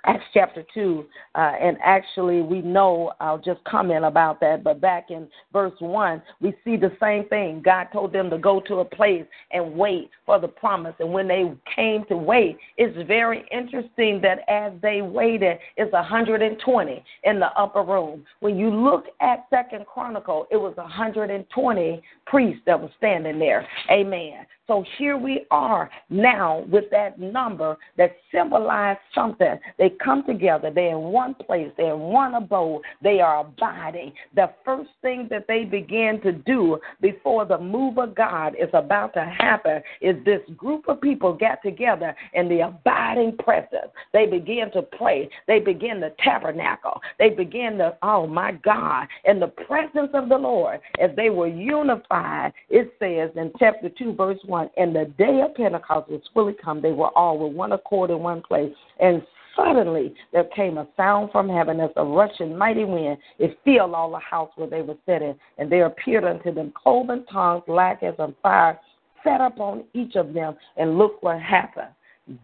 [0.05, 5.11] Acts chapter 2, uh, and actually we know, I'll just comment about that, but back
[5.11, 7.61] in verse 1, we see the same thing.
[7.63, 10.95] God told them to go to a place and wait for the promise.
[10.99, 17.03] And when they came to wait, it's very interesting that as they waited, it's 120
[17.23, 18.25] in the upper room.
[18.39, 23.67] When you look at Second Chronicle, it was 120 priests that were standing there.
[23.91, 24.45] Amen.
[24.71, 29.59] So here we are now with that number that symbolized something.
[29.77, 34.13] They come together, they're in one place, they're in one abode, they are abiding.
[34.33, 39.13] The first thing that they begin to do before the move of God is about
[39.15, 43.91] to happen is this group of people get together in the abiding presence.
[44.13, 49.41] They begin to pray, they begin to tabernacle, they begin to, oh my God, in
[49.41, 52.53] the presence of the Lord as they were unified.
[52.69, 56.81] It says in chapter 2, verse 1 and the day of Pentecost was fully come.
[56.81, 58.73] They were all with one accord in one place.
[58.99, 59.21] And
[59.55, 63.17] suddenly there came a sound from heaven as a rushing mighty wind.
[63.39, 65.35] It filled all the house where they were sitting.
[65.57, 68.79] And there appeared unto them cloven tongues like as of fire,
[69.23, 70.55] set upon each of them.
[70.77, 71.89] And look what happened.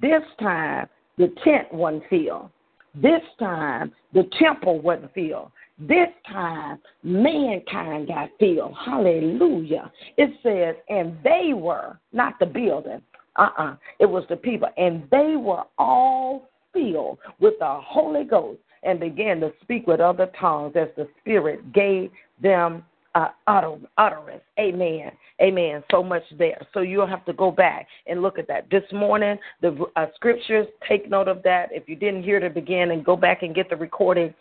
[0.01, 2.49] This time the tent wasn't filled.
[2.95, 5.51] This time the temple wasn't filled.
[5.79, 8.73] This time, mankind got filled.
[8.83, 9.91] Hallelujah.
[10.17, 13.01] It says, and they were, not the building,
[13.35, 18.23] uh uh-uh, uh, it was the people, and they were all filled with the Holy
[18.23, 22.09] Ghost and began to speak with other tongues as the Spirit gave
[22.41, 24.43] them uh, utter, utterance.
[24.59, 25.11] Amen.
[25.41, 25.83] Amen.
[25.91, 26.59] So much there.
[26.73, 28.69] So you'll have to go back and look at that.
[28.69, 31.69] This morning, the uh, scriptures, take note of that.
[31.71, 34.33] If you didn't hear the beginning, go back and get the recording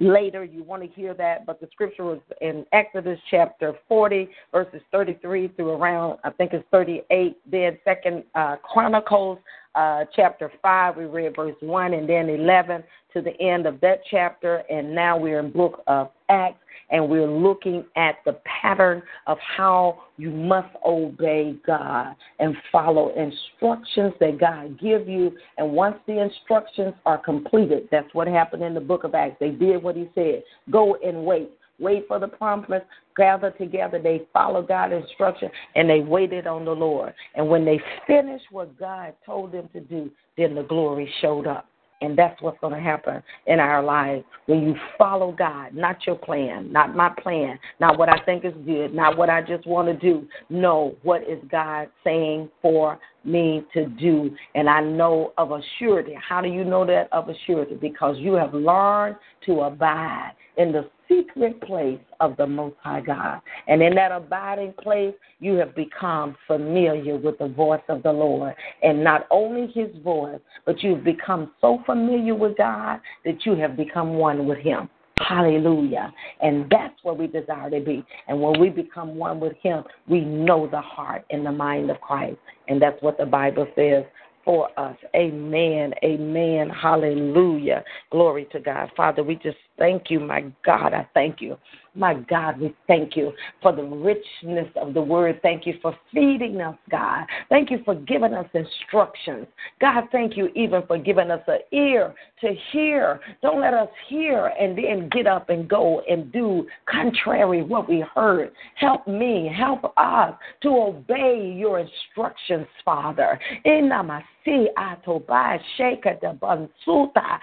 [0.00, 4.80] later you want to hear that but the scripture was in exodus chapter 40 verses
[4.90, 9.38] 33 through around i think it's 38 then second uh, chronicles
[9.74, 12.82] uh, chapter 5 we read verse 1 and then 11
[13.12, 17.26] to the end of that chapter and now we're in book of acts and we're
[17.26, 24.78] looking at the pattern of how you must obey God and follow instructions that God
[24.78, 25.32] give you.
[25.56, 29.36] And once the instructions are completed, that's what happened in the book of Acts.
[29.40, 30.44] They did what he said.
[30.70, 31.50] Go and wait.
[31.82, 32.82] Wait for the promise,
[33.16, 34.00] gather together.
[34.00, 37.12] They followed God's instruction and they waited on the Lord.
[37.34, 41.66] And when they finished what God told them to do, then the glory showed up.
[42.00, 46.16] And that's what's going to happen in our lives when you follow God, not your
[46.16, 49.86] plan, not my plan, not what I think is good, not what I just want
[49.86, 50.26] to do.
[50.50, 54.34] No, what is God saying for me to do?
[54.56, 56.14] And I know of a surety.
[56.28, 57.76] How do you know that of a surety?
[57.76, 59.14] Because you have learned
[59.46, 63.40] to abide in the secret place of the Most High God.
[63.66, 68.54] And in that abiding place, you have become familiar with the voice of the Lord.
[68.82, 73.76] And not only his voice, but you've become so familiar with God that you have
[73.76, 74.88] become one with him.
[75.28, 76.12] Hallelujah.
[76.40, 78.04] And that's where we desire to be.
[78.28, 82.00] And when we become one with Him, we know the heart and the mind of
[82.00, 82.38] Christ.
[82.68, 84.04] And that's what the Bible says
[84.44, 84.96] for us.
[85.14, 85.94] Amen.
[86.04, 86.70] Amen.
[86.70, 87.84] Hallelujah.
[88.10, 88.90] Glory to God.
[88.96, 90.94] Father, we just thank you, my God.
[90.94, 91.56] I thank you.
[91.94, 95.40] My God, we thank you for the richness of the word.
[95.42, 97.26] Thank you for feeding us, God.
[97.50, 99.46] Thank you for giving us instructions.
[99.78, 103.20] God, thank you even for giving us an ear to hear.
[103.42, 108.02] Don't let us hear and then get up and go and do contrary what we
[108.14, 108.52] heard.
[108.76, 113.38] Help me, help us to obey your instructions, Father.
[113.66, 117.38] Inamasi atoba sheka de bansuta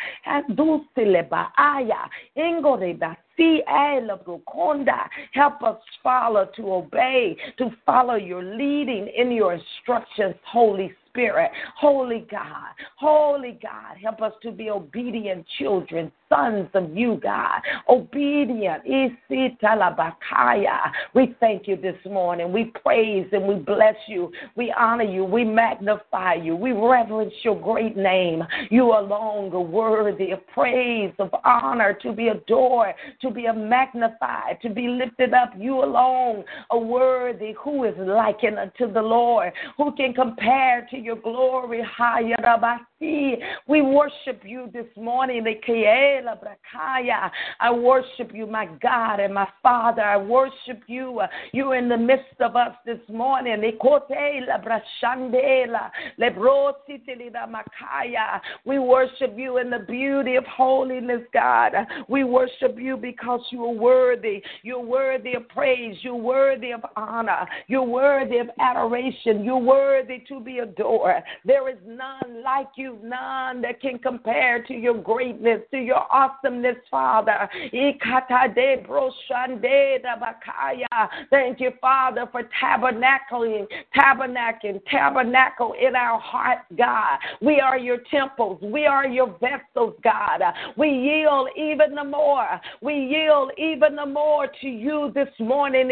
[5.33, 11.51] Help us Father, to obey, to follow your leading in your instructions, Holy Spirit.
[11.77, 17.61] Holy God, Holy God, help us to be obedient children, sons of you, God.
[17.89, 18.83] Obedient.
[21.13, 22.51] We thank you this morning.
[22.51, 24.31] We praise and we bless you.
[24.55, 25.25] We honor you.
[25.25, 26.55] We magnify you.
[26.55, 28.43] We reverence your great name.
[28.69, 34.69] You alone are worthy of praise, of honor, to be adored, to be magnified, to
[34.69, 35.53] be lifted up.
[35.57, 37.53] You alone are worthy.
[37.63, 39.51] Who is likened unto the Lord?
[39.77, 41.83] Who can compare to your glory?
[43.01, 45.45] We worship you this morning.
[47.59, 50.01] I worship you, my God and my Father.
[50.01, 51.21] I worship you.
[51.51, 53.61] You're in the midst of us this morning.
[58.65, 61.73] We worship you in the beauty of holiness, God.
[62.07, 64.41] We worship you because you are worthy.
[64.63, 65.97] You're worthy of praise.
[66.01, 67.47] You're worthy of honor.
[67.67, 69.43] You're worthy of adoration.
[69.43, 71.23] You're worthy to be adored.
[71.45, 76.77] There is none like you, none that can compare to your greatness, to your awesomeness,
[76.89, 77.49] Father.
[81.29, 87.19] Thank you, Father, for tabernacling, tabernacling, tabernacle in our heart, God.
[87.41, 88.61] We are your temples.
[88.61, 90.41] We are your vessels, God.
[90.77, 92.59] We yield even the more.
[92.81, 95.87] We yield even the more to you this morning.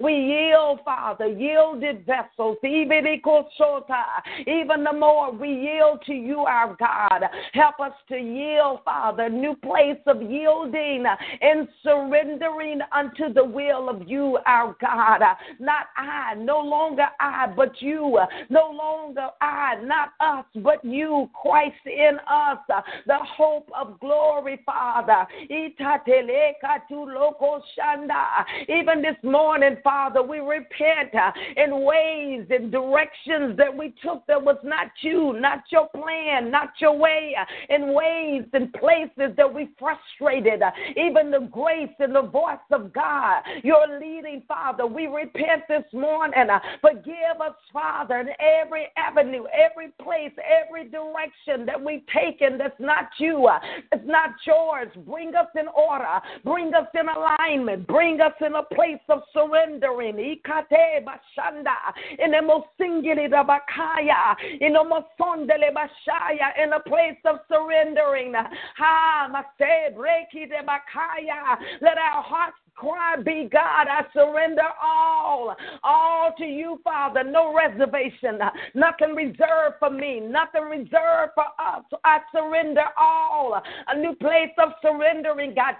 [0.00, 2.56] We yield, Father, yielded vessels.
[2.62, 3.14] Even
[4.84, 7.24] the more we yield to you, our God.
[7.52, 11.04] Help us to yield, Father, new place of yielding
[11.40, 15.20] and surrendering unto the will of you, our God.
[15.58, 18.18] Not I, no longer I, but you.
[18.48, 22.58] No longer I, not us, but you, Christ in us,
[23.06, 25.26] the hope of glory, Father.
[28.68, 31.14] Even this morning, Father, we repent
[31.56, 36.70] in ways and directions that we took that was not you, not your plan, not
[36.78, 40.62] your way, Uh, in ways and places that we frustrated.
[40.62, 45.84] Uh, even the grace and the voice of God, your leading, Father, we repent this
[45.92, 46.50] morning.
[46.50, 52.78] Uh, forgive us, Father, in every avenue, every place, every direction that we've taken that's
[52.78, 53.48] not you,
[53.92, 54.88] it's not yours.
[55.06, 60.16] Bring us in order, bring us in alignment, bring us in a place of surrendering.
[60.16, 61.76] Ikate bashanda,
[62.18, 68.32] in the most singular bakaya, in most bashaya, in a place of surrendering.
[68.32, 68.48] Let
[71.98, 73.86] our hearts cry be God.
[73.88, 77.24] I surrender all, all to you, Father.
[77.24, 78.38] No reservation,
[78.74, 81.84] nothing reserved for me, nothing reserved for us.
[82.04, 83.60] I surrender all.
[83.88, 85.76] A new place of surrendering, God.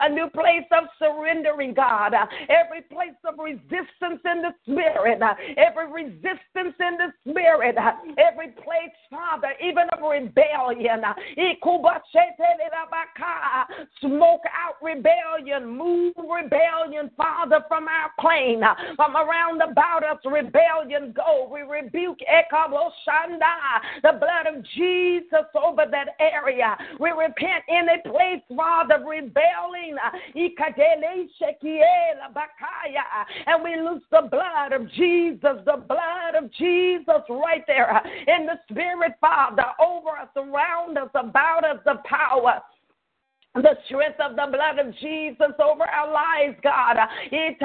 [0.00, 2.14] A new place of surrendering, God.
[2.48, 5.20] Every place of resistance in the spirit,
[5.56, 7.76] every resistance in the spirit,
[8.18, 11.02] every every place, Father, even of rebellion.
[14.00, 18.62] Smoke out rebellion, move rebellion, Father, from our plane,
[18.96, 21.48] from around about us, rebellion go.
[21.52, 22.18] We rebuke
[24.02, 26.76] the blood of Jesus over that area.
[27.00, 29.96] We repent in a place, Father, rebelling.
[33.46, 38.02] And we loose the blood of Jesus, the blood of Jesus right there
[38.36, 42.60] in the spirit, Father, over us, around us, about us, the power
[43.62, 46.96] the strength of the blood of Jesus over our lives, God.
[47.30, 47.56] In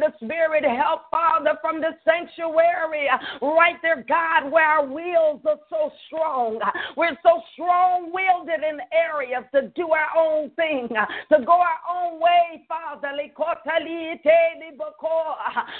[0.00, 3.08] the spirit, help, Father, from the sanctuary.
[3.42, 6.60] Right there, God, where our wills are so strong.
[6.96, 12.20] We're so strong willed in areas to do our own thing, to go our own
[12.20, 13.12] way, Father.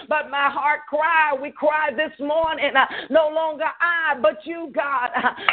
[0.08, 2.72] But my heart cry, we cry this morning,
[3.10, 5.10] no longer I, but you, God.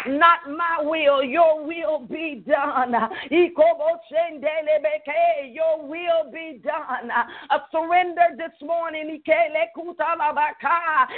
[0.08, 2.94] Not my will, your will be done.
[3.30, 3.50] Your
[5.88, 7.12] will be done.
[7.50, 9.22] A surrender this morning.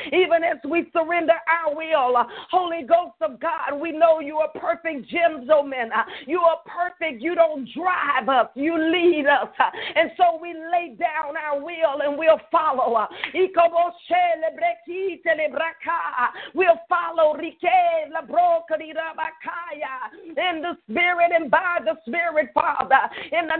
[0.07, 5.07] Even as we surrender our will, Holy Ghost of God, we know you are perfect
[5.09, 5.89] gentleman.
[6.27, 7.21] You are perfect.
[7.21, 9.49] You don't drive us, you lead us.
[9.95, 13.07] And so we lay down our will and we'll follow.
[16.53, 17.37] We'll follow
[20.55, 23.09] in the spirit and by the spirit, Father.
[23.31, 23.57] In the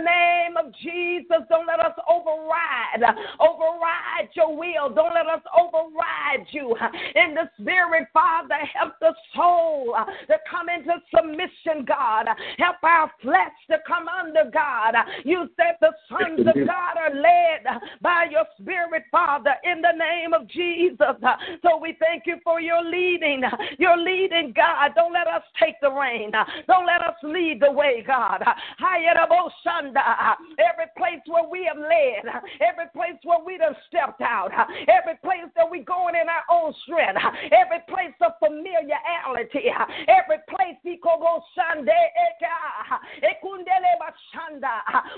[0.00, 3.02] name of Jesus, don't let us override,
[3.40, 4.92] override your will.
[4.94, 6.74] Don't let us override you.
[7.14, 9.96] In the spirit, Father, help the soul
[10.28, 12.26] to come into submission, God.
[12.58, 14.94] Help our flesh to come under God.
[15.24, 20.32] You said the sons of God are led by your spirit, Father, in the name
[20.32, 20.98] of Jesus.
[21.62, 23.42] So we thank you for your leading.
[23.78, 24.92] You're leading, God.
[24.94, 26.32] Don't let us take the rein.
[26.66, 28.42] Don't let us lead the way, God.
[28.44, 29.50] Oh,
[30.58, 32.24] every place where we have led,
[32.60, 34.50] every place where we have stepped out,
[34.88, 37.20] every place that we're going in our own strength,
[37.52, 39.70] every place of familiarity,
[40.08, 41.40] every place oh,
[41.78, 42.48] eh, eh,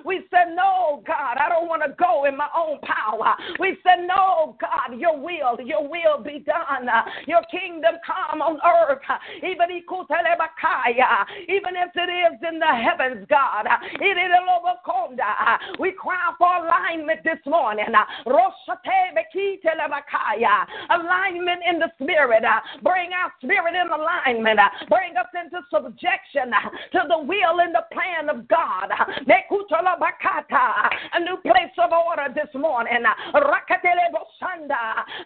[0.05, 3.37] we said, No, God, I don't want to go in my own power.
[3.59, 6.89] We said, No, God, your will, your will be done.
[7.27, 9.03] Your kingdom come on earth,
[9.43, 9.71] even
[11.49, 13.67] even if it is in the heavens, God.
[15.79, 17.87] We cry for alignment this morning.
[20.91, 22.45] Alignment in the spirit.
[22.83, 24.61] Bring our spirit in alignment.
[24.89, 26.53] Bring us into subjection
[26.93, 28.91] to the will and the plan of God.
[31.13, 33.05] A new place of order this morning.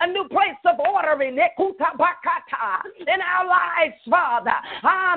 [0.00, 1.38] A new place of order in
[1.78, 4.54] in our lives, Father.
[4.82, 5.16] Ah,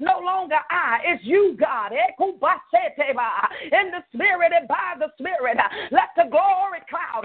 [0.00, 1.92] no longer I, it's you, God.
[1.92, 5.56] In the spirit and by the spirit,
[5.90, 7.24] let the glory cloud,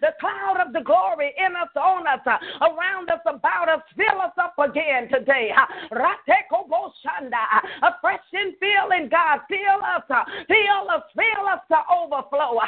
[0.00, 2.20] the cloud of the glory in us, on us,
[2.60, 5.50] around us, about us, fill us up again today.
[5.54, 5.66] A
[8.00, 10.02] fresh feeling, God, fill us,
[10.48, 12.58] fill us, fill us to overflow.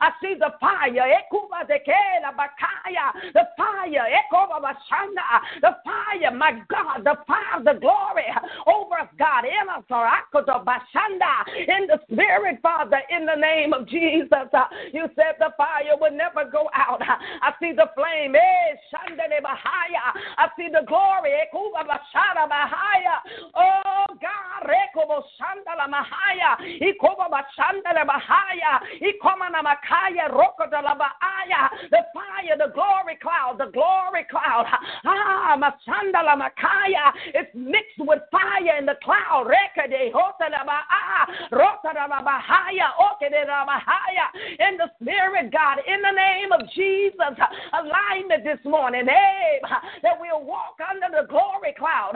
[0.00, 1.06] I see the fire.
[1.18, 2.32] Ekuba Zeke, the
[3.34, 8.24] the fire, eh, eh, the fire, my God, the fire, the glory
[8.66, 9.84] over us, God, in us,
[11.68, 14.30] in the spirit, Father, in the name of Jesus.
[14.92, 17.00] You said the fire would never go out.
[17.02, 18.34] I see the flame.
[18.34, 18.76] Eh,
[20.38, 21.32] I see the glory.
[23.54, 24.46] Oh, God.
[31.90, 34.66] The fire, the glory cloud, the glory cloud.
[35.04, 37.12] Ah, Masandala Makaya.
[37.34, 39.46] It's mixed with fire in the cloud.
[44.58, 47.36] In the spirit, God, in the name of Jesus,
[47.72, 49.60] alignment this morning, eh,
[50.02, 52.14] that we'll walk under the glory cloud.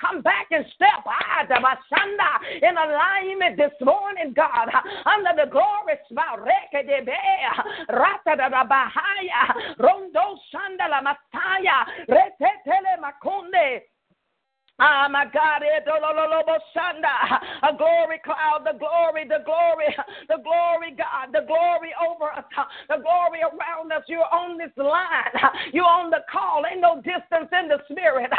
[0.00, 1.04] Come back and step
[2.62, 4.65] in alignment this morning, God,
[5.06, 5.50] under the
[8.68, 13.80] Bahaya, Rondo Sandala Mataya, Retetele Makonde.
[14.78, 15.80] Ah, my God, eh,
[17.64, 19.88] a glory cloud, the glory, the glory,
[20.28, 22.44] the glory, God, the glory over us,
[22.88, 24.04] the glory around us.
[24.06, 25.32] You're on this line,
[25.72, 28.30] you're on the call, ain't no distance in the spirit.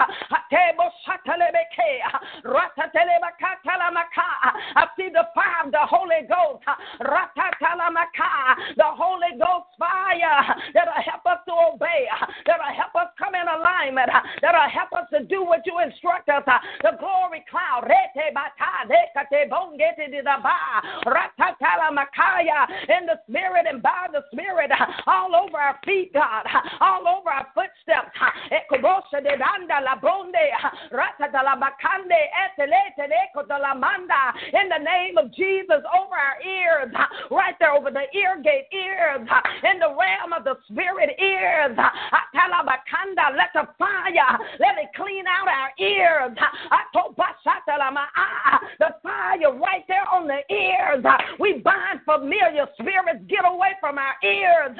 [4.75, 6.63] I see the fire of the Holy Ghost,
[8.77, 12.07] the Holy Ghost fire that'll help us to obey,
[12.45, 14.09] that'll help us come in alignment,
[14.41, 16.43] that'll help us to do what you instruct us.
[16.83, 17.87] The glory cloud.
[22.87, 24.71] In the spirit and by the spirit.
[25.07, 26.45] All over our feet, God.
[26.81, 28.11] All over our footsteps.
[34.53, 36.93] In the name of Jesus, over our ears,
[37.31, 39.27] right there over the ear gate, ears,
[39.71, 41.77] in the realm of the spirit, ears.
[43.38, 46.38] Let the fire, let it clean out our ears ears.
[48.79, 51.03] The fire right there on the ears.
[51.39, 53.25] We bind familiar spirits.
[53.27, 54.77] Get away from our ears.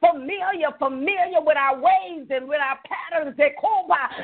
[0.00, 3.36] Familiar, familiar with our ways and with our patterns.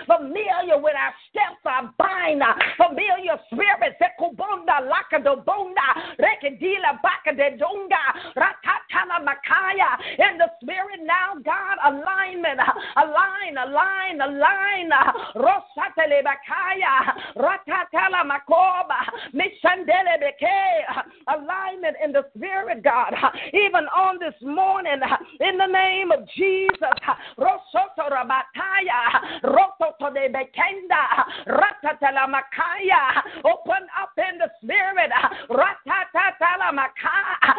[0.07, 2.43] Familiar with our steps, our bind.
[2.77, 4.01] Familiar spirits.
[4.01, 5.89] Ekubunda, Lakadobunda,
[6.19, 12.61] Rekadila, Bakadedunga, Ratatala Makaya, in the spirit now, God, alignment
[12.97, 14.91] align, align, align.
[15.37, 19.01] Rosatele bakaya, ratatala makoba,
[19.35, 20.85] mishandele beke.
[21.29, 23.15] Alignment in the spirit, God.
[23.53, 25.01] Even on this morning,
[25.41, 26.97] in the name of Jesus.
[27.39, 33.23] Rosoto rabataya, rototo de bekenda, ratatala makaya.
[33.45, 35.11] Open up in the spirit.
[35.49, 37.51] Ratatala makaya.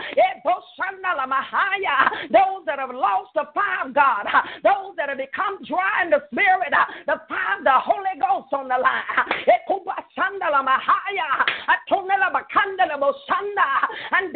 [2.31, 4.27] Those that have lost the fire, God.
[4.63, 6.73] Those that have become dry in the spirit.
[7.05, 9.03] The fire, the Holy Ghost on the line.
[9.47, 13.69] Ekubasandala mahaya athonela bakandala bosanda
[14.11, 14.35] and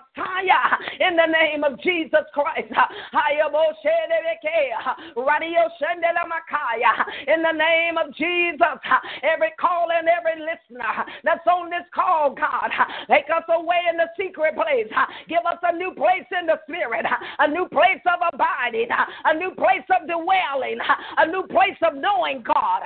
[0.99, 2.71] In the name of Jesus Christ.
[7.27, 8.79] In the name of Jesus,
[9.23, 12.69] every call and every listener that's on this call, God,
[13.07, 14.87] take us away in the secret place.
[15.27, 17.05] Give us a new place in the spirit,
[17.39, 18.89] a new place of abiding,
[19.25, 20.79] a new place of dwelling,
[21.17, 22.81] a new place of knowing God,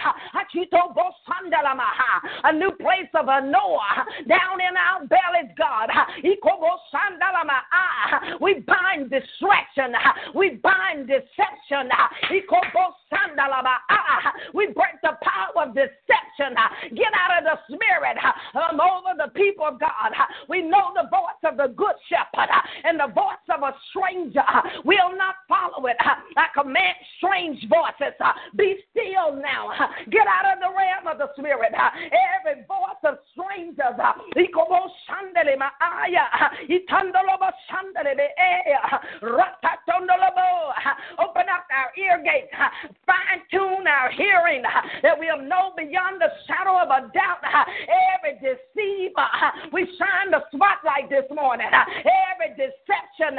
[2.44, 5.90] a new place of a Noah down in our bellies, God.
[7.72, 9.94] Ah, we bind distraction,
[10.34, 11.90] we bind deception.
[11.92, 12.10] Ah,
[14.54, 16.56] we break the power of deception.
[16.96, 18.18] Get out of the spirit
[18.54, 20.12] I'm over the people of God.
[20.50, 22.50] We know the voice of the good shepherd
[22.84, 24.44] and the voice of a stranger
[24.84, 25.98] will not follow it.
[26.00, 28.16] I command strange voices.
[28.56, 29.72] Be still now.
[30.10, 31.74] Get out of the realm of the spirit.
[31.74, 33.96] Every voice of strangers.
[36.96, 39.02] Eh, eh, ah,
[40.86, 42.54] ah, open up our ear gates.
[42.58, 42.72] Ah,
[43.06, 47.44] Fine tune our hearing that we'll know beyond the shadow of a doubt
[48.16, 49.28] every deceiver.
[49.74, 51.68] We shine the spotlight this morning.
[51.70, 53.38] Every deception.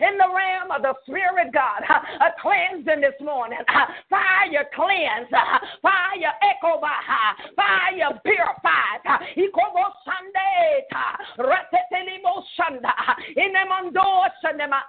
[0.00, 3.58] In the realm of the Spirit, God, a cleansing this morning.
[4.08, 5.28] Fire cleanse.
[5.82, 6.80] Fire echo.
[7.56, 9.00] Fire purified.
[13.36, 14.80] In the Mondo Shandema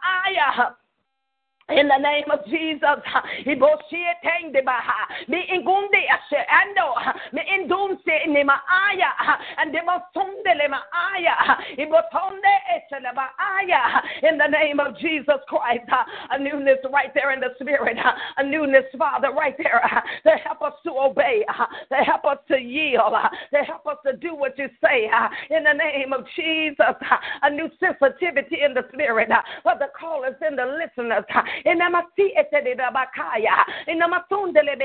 [1.69, 2.99] in the name of Jesus,
[3.45, 6.91] ibosie teng de baha, mi ingunde ashe ando,
[7.31, 9.11] mi indunse ni maaya,
[9.57, 11.35] and de masunde le maaya,
[11.77, 14.01] ibotonde echele maaya.
[14.23, 15.87] In the name of Jesus Christ,
[16.31, 17.97] a newness right there in the spirit,
[18.37, 19.81] a newness, Father, right there,
[20.23, 21.45] to help us to obey,
[21.89, 23.13] to help us to yield,
[23.53, 25.09] to help us to do what you say.
[25.49, 26.95] In the name of Jesus,
[27.43, 29.29] a new sensitivity in the spirit,
[29.63, 31.23] for the callers and the listeners
[31.65, 33.65] Enamasi etedabakaya.
[33.87, 34.75] Enamasundele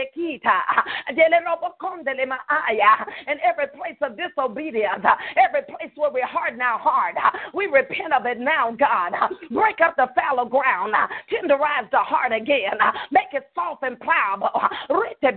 [3.27, 5.05] In every place of disobedience,
[5.37, 7.15] every place where we harden our heart.
[7.55, 9.13] we repent of it now, God.
[9.51, 10.95] Break up the fallow ground,
[11.31, 12.79] tenderize the heart again,
[13.11, 14.53] make it soft and pliable.
[14.93, 15.33] Rete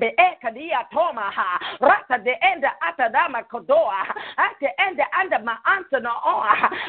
[1.79, 4.03] rata de enda atadama kodoa,
[4.37, 6.11] at the end under my answer no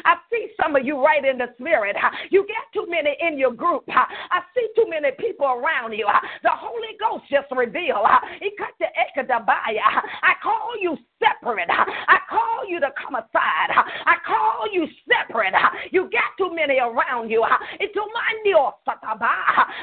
[0.03, 1.95] I see some of you right in the spirit.
[2.29, 3.83] You get too many in your group.
[3.87, 6.07] I see too many people around you.
[6.43, 8.05] The Holy Ghost just revealed.
[8.41, 9.87] He cut the ekadabaya.
[10.21, 11.69] I call you separate.
[11.69, 13.71] I call you to come aside.
[13.71, 15.53] I call you separate.
[15.91, 17.45] You got too many around you.
[17.79, 17.95] It's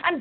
[0.04, 0.20] and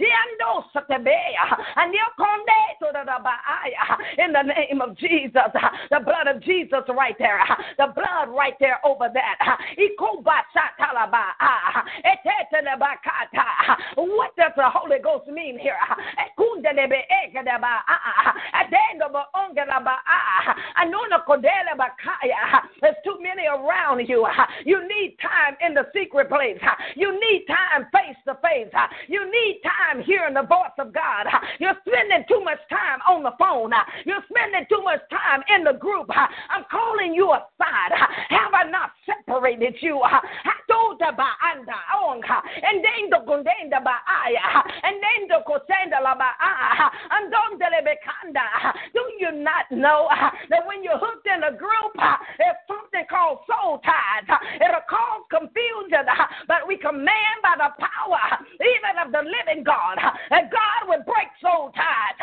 [4.18, 5.52] in the name of Jesus,
[5.90, 7.40] the blood of Jesus right there,
[7.78, 9.58] the blood right there over that.
[13.96, 15.78] What does the Holy Ghost mean here?
[22.82, 24.28] There's too many around you.
[24.66, 26.60] You need time in the secret place.
[26.96, 28.72] You need time face to face.
[29.08, 31.07] You need time hearing the voice of God.
[31.60, 33.72] You're spending too much time on the phone.
[34.06, 36.10] You're spending too much time in the group.
[36.10, 37.92] I'm calling you aside.
[38.30, 40.02] Have I not separated you?
[42.68, 43.18] And then the
[44.84, 46.16] and then the la
[47.12, 47.32] and
[48.94, 50.10] Do you not know
[50.50, 51.94] that when you're hooked in a group,
[52.38, 54.28] there's something called soul ties?
[54.56, 56.06] It'll cause confusion,
[56.48, 59.98] but we command by the power even of the living God
[60.30, 62.18] that God would break soul ties.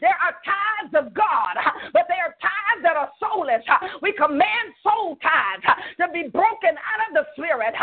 [0.00, 1.56] There are ties of God,
[1.92, 3.62] but there are ties that are soulless.
[4.00, 5.62] We command soul ties
[6.00, 7.74] to be broken out of the spirit.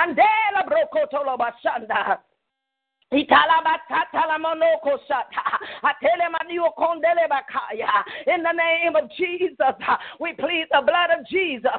[0.00, 0.20] And
[8.26, 9.56] in the name of Jesus,
[10.20, 11.72] we plead the blood of Jesus.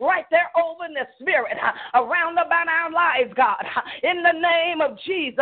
[0.00, 1.58] Right there over in the spirit,
[1.92, 3.62] around about our lives, God.
[4.02, 5.36] In the name of Jesus,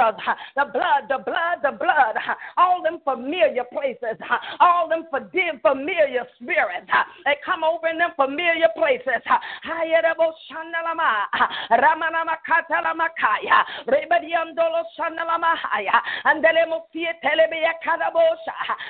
[0.56, 2.16] the blood, the blood, the blood,
[2.56, 4.18] all them familiar places,
[4.58, 6.90] all them familiar spirits,
[7.24, 9.22] they come over in them familiar places.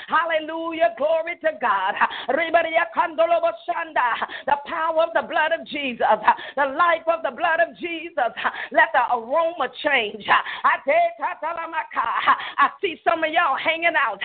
[0.09, 0.95] Hallelujah.
[0.97, 1.95] Glory to God.
[4.47, 6.07] The power of the blood of Jesus,
[6.57, 8.33] the life of the blood of Jesus.
[8.71, 10.27] Let the aroma change.
[12.59, 14.21] I see some of y'all hanging out.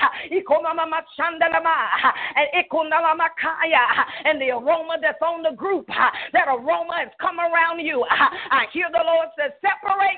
[4.26, 8.04] And the aroma that's on the group, that aroma has come around you.
[8.10, 10.18] I hear the Lord say, separate.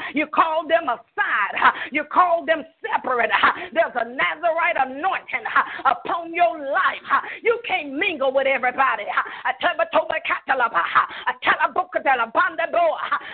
[0.13, 1.73] You call them aside.
[1.91, 3.31] You call them separate.
[3.73, 5.45] There's a Nazarite anointing
[5.85, 7.23] upon your life.
[7.43, 9.03] You can't mingle with everybody.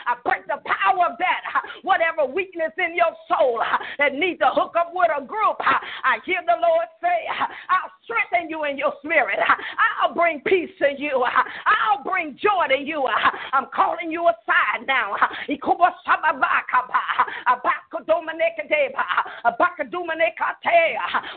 [0.08, 1.42] I break the power of that.
[1.84, 3.62] Whatever weakness in your soul
[3.98, 7.28] that needs to hook up with a group, I hear the Lord say,
[7.70, 9.40] I'll strengthen you in your spirit.
[10.02, 11.24] I'll bring peace to you.
[11.24, 13.08] I'll bring joy to you.
[13.54, 15.16] I'm calling you aside now.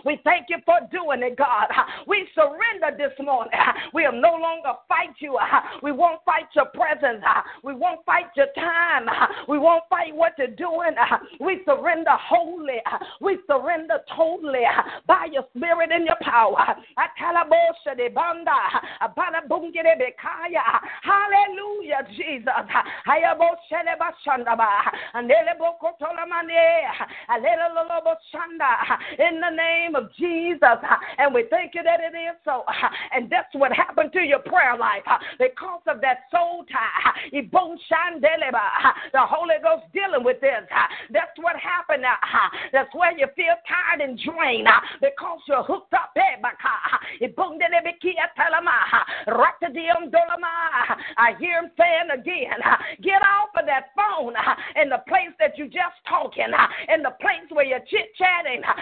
[0.05, 1.69] We thank you for doing it, God.
[2.07, 3.53] We surrender this morning.
[3.93, 5.39] We'll no longer fight you.
[5.83, 7.25] We won't fight your presence.
[7.63, 9.07] We won't fight your time.
[9.49, 10.95] We won't fight what you're doing.
[11.41, 12.81] We surrender wholly.
[13.21, 14.65] We surrender totally
[15.07, 16.77] by your spirit and your power.
[21.03, 22.49] Hallelujah, Jesus.
[29.19, 30.79] In the name of Jesus.
[31.19, 32.65] And we thank you that it is so.
[33.13, 35.03] And that's what happened to your prayer life
[35.39, 37.11] because of that soul tie.
[39.13, 40.63] The Holy Ghost dealing with this.
[41.11, 42.05] That's what happened.
[42.73, 44.69] That's where you feel tired and drained
[45.01, 46.13] because you're hooked up.
[46.17, 46.37] Eh,
[51.17, 52.59] I hear him saying again,
[53.03, 54.35] get off of that phone
[54.91, 58.61] in the place that you just talking, uh, in the place where you're chit chatting.
[58.67, 58.75] Uh,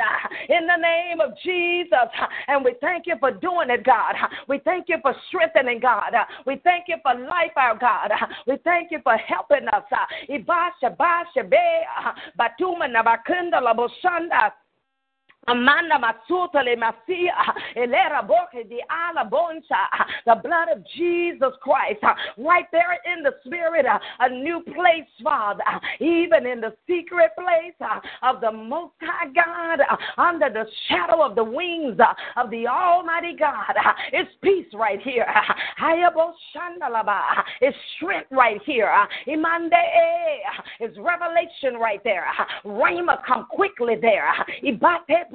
[0.00, 2.08] uh, in the name of Jesus.
[2.48, 4.14] And we thank you for doing it, God.
[4.48, 6.14] We thank you for strengthening, God.
[6.46, 8.10] We thank you for life, our God.
[8.46, 9.82] We thank you for helping us.
[15.48, 17.32] Amanda Masutale Masia,
[17.76, 19.88] Elera Boke di Ala Bonsa,
[20.24, 21.98] the blood of Jesus Christ,
[22.38, 23.84] right there in the spirit,
[24.20, 25.64] a new place, Father,
[25.98, 27.90] even in the secret place
[28.22, 29.80] of the Most High God,
[30.16, 31.98] under the shadow of the wings
[32.36, 33.74] of the Almighty God.
[34.12, 35.26] It's peace right here.
[37.60, 38.92] It's strength right here.
[39.26, 39.72] Imande,
[40.78, 42.26] it's revelation right there.
[42.64, 44.32] Rhema come quickly there.
[44.64, 45.31] Ibate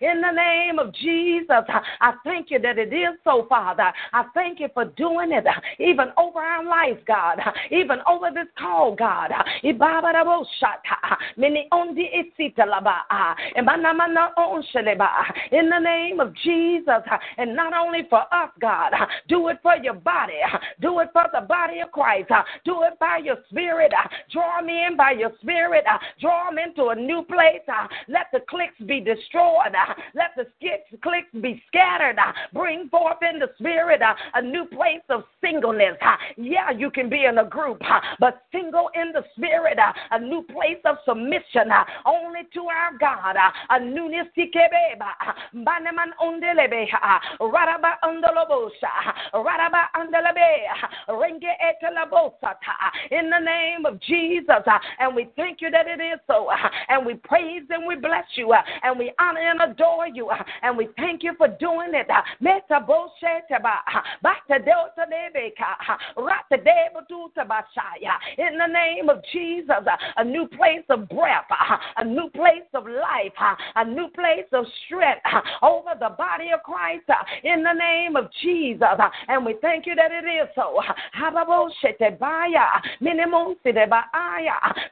[0.00, 1.64] In the name of Jesus,
[2.00, 3.92] I thank you that it is so, Father.
[4.12, 5.44] I thank you for doing it,
[5.78, 7.38] even over our lives, God,
[7.70, 9.30] even over this call, God.
[9.62, 9.78] In
[15.68, 17.02] the name of Jesus,
[17.36, 18.92] and not only for us, God,
[19.28, 20.40] do it for your body,
[20.80, 22.30] do it for the body of Christ,
[22.64, 23.92] do it by your spirit.
[24.32, 25.84] Draw me in by your spirit.
[25.90, 27.62] Uh, draw them into a new place.
[27.68, 29.74] Uh, let the cliques be destroyed.
[29.74, 30.46] Uh, let the
[31.02, 32.18] cliques be scattered.
[32.18, 35.96] Uh, bring forth in the spirit uh, a new place of singleness.
[36.02, 37.80] Uh, yeah, you can be in a group,
[38.20, 39.78] but single in the spirit,
[40.10, 41.70] a new place of submission
[42.06, 43.36] only to our God.
[43.70, 44.26] A newness.
[53.10, 54.48] In the name of Jesus.
[54.98, 56.48] And we thank you that it is so.
[56.88, 58.54] And we praise and we bless you.
[58.82, 60.30] And we honor and adore you.
[60.62, 62.08] And we thank you for doing it.
[68.38, 69.76] In the name of Jesus,
[70.16, 71.44] a new place of breath,
[71.96, 73.32] a new place of life,
[73.76, 75.22] a new place of strength
[75.62, 77.08] over the body of Christ.
[77.44, 78.88] In the name of Jesus.
[79.28, 80.80] And we thank you that it is so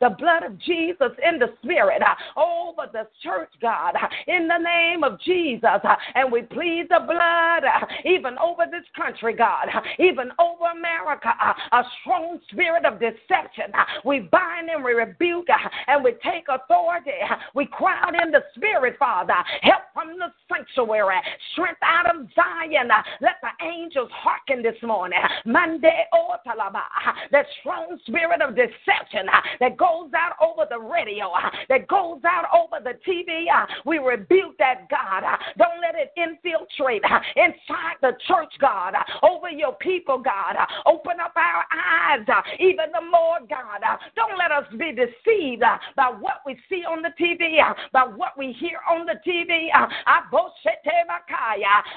[0.01, 4.59] the blood of Jesus in the spirit uh, over the church, God, uh, in the
[4.59, 5.65] name of Jesus.
[5.65, 10.67] Uh, and we plead the blood uh, even over this country, God, uh, even over
[10.77, 13.73] America, uh, a strong spirit of deception.
[14.05, 15.49] We bind and we rebuke
[15.87, 17.11] and we take authority.
[17.55, 19.35] We crowd in the spirit, Father.
[19.63, 21.17] Help from the sanctuary,
[21.53, 22.89] strength out of Zion.
[23.21, 25.19] Let the angels hearken this morning.
[25.45, 26.83] Monday, Otalaba.
[27.31, 29.27] that strong spirit of deception
[29.67, 33.47] that goes out over the radio, uh, that goes out over the TV.
[33.51, 35.25] Uh, we rebuke that, God.
[35.25, 40.55] Uh, don't let it infiltrate uh, inside the church, God, uh, over your people, God.
[40.55, 42.23] Uh, open up our eyes
[42.61, 43.83] even the more, God.
[44.15, 45.63] Don't let us be deceived
[45.97, 47.59] by what we see on the TV,
[47.93, 49.67] by what we hear on the TV.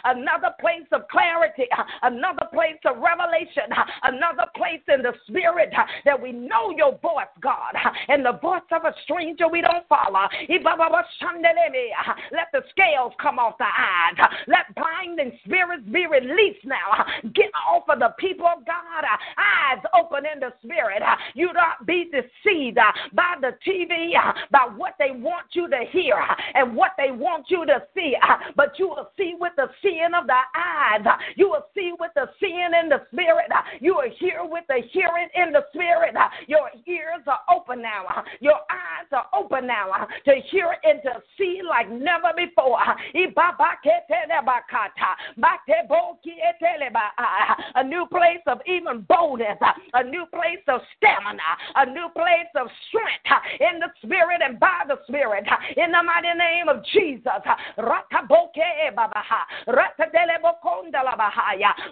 [0.05, 1.67] Another place of clarity,
[2.01, 3.70] another place of revelation,
[4.03, 5.70] another place in the spirit
[6.05, 7.59] that we know your voice, God
[8.07, 10.28] and the voice of a stranger we don't follow.
[10.49, 14.16] Let the scales come off the eyes.
[14.47, 17.05] Let blinding spirits be released now.
[17.34, 19.05] Get off of the people of God.
[19.38, 21.03] Eyes open in the spirit.
[21.36, 22.78] You don't be deceived
[23.14, 24.14] by the TV,
[24.51, 26.16] by what they want you to hear
[26.55, 28.16] and what they want you to see.
[28.55, 31.05] But you will see with the seeing of the eyes.
[31.36, 33.51] You will see with the seeing in the spirit.
[33.80, 36.16] You will hear with the hearing in the spirit.
[36.47, 38.24] Your ears are open now.
[38.39, 42.80] Your eyes are open now to hear and to see like never before.
[47.76, 49.58] A new place of even boldness,
[49.93, 51.41] a new place of stamina,
[51.76, 55.45] a new place of strength in the spirit and by the spirit.
[55.78, 57.41] In the mighty name of Jesus.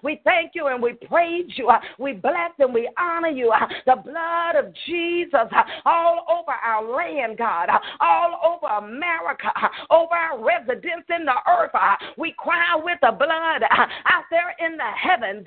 [0.04, 1.70] We thank you and we praise you.
[2.00, 3.54] We bless and we honor you.
[3.86, 5.37] The blood of Jesus
[5.86, 7.70] all over our land, God,
[8.00, 9.52] all over America,
[9.90, 11.72] over our residents in the earth.
[12.18, 15.46] We cry with the blood out there in the heavens.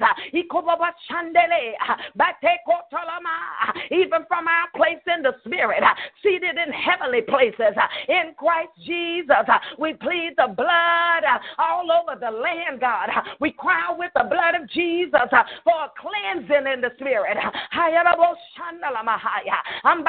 [3.90, 5.82] Even from our place in the spirit,
[6.22, 7.74] seated in heavenly places
[8.08, 9.46] in Christ Jesus.
[9.78, 11.24] We plead the blood
[11.58, 13.08] all over the land, God.
[13.40, 15.30] We cry with the blood of Jesus
[15.64, 17.36] for cleansing in the spirit.
[19.84, 20.04] And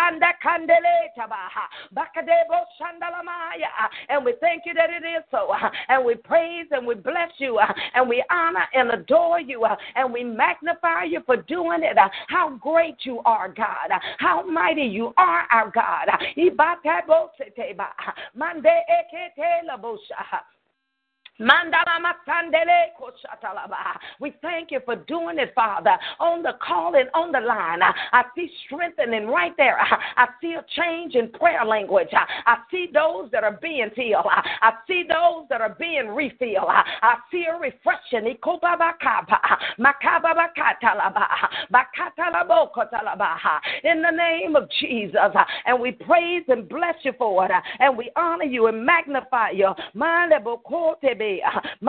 [4.26, 5.53] we thank you that it is so.
[5.88, 7.57] And we praise and we bless you
[7.93, 9.65] and we honor and adore you
[9.95, 11.97] and we magnify you for doing it.
[12.28, 13.89] How great you are, God.
[14.19, 16.07] How mighty you are, our God.
[24.19, 27.79] We thank you for doing it, Father, on the call and on the line.
[27.82, 29.77] I see strengthening right there.
[29.79, 32.09] I see a change in prayer language.
[32.11, 34.25] I see those that are being healed.
[34.27, 36.67] I see those that are being refilled.
[36.69, 38.27] I see a refreshing.
[43.84, 45.36] In the name of Jesus.
[45.65, 47.51] And we praise and bless you for it.
[47.79, 49.73] And we honor you and magnify you.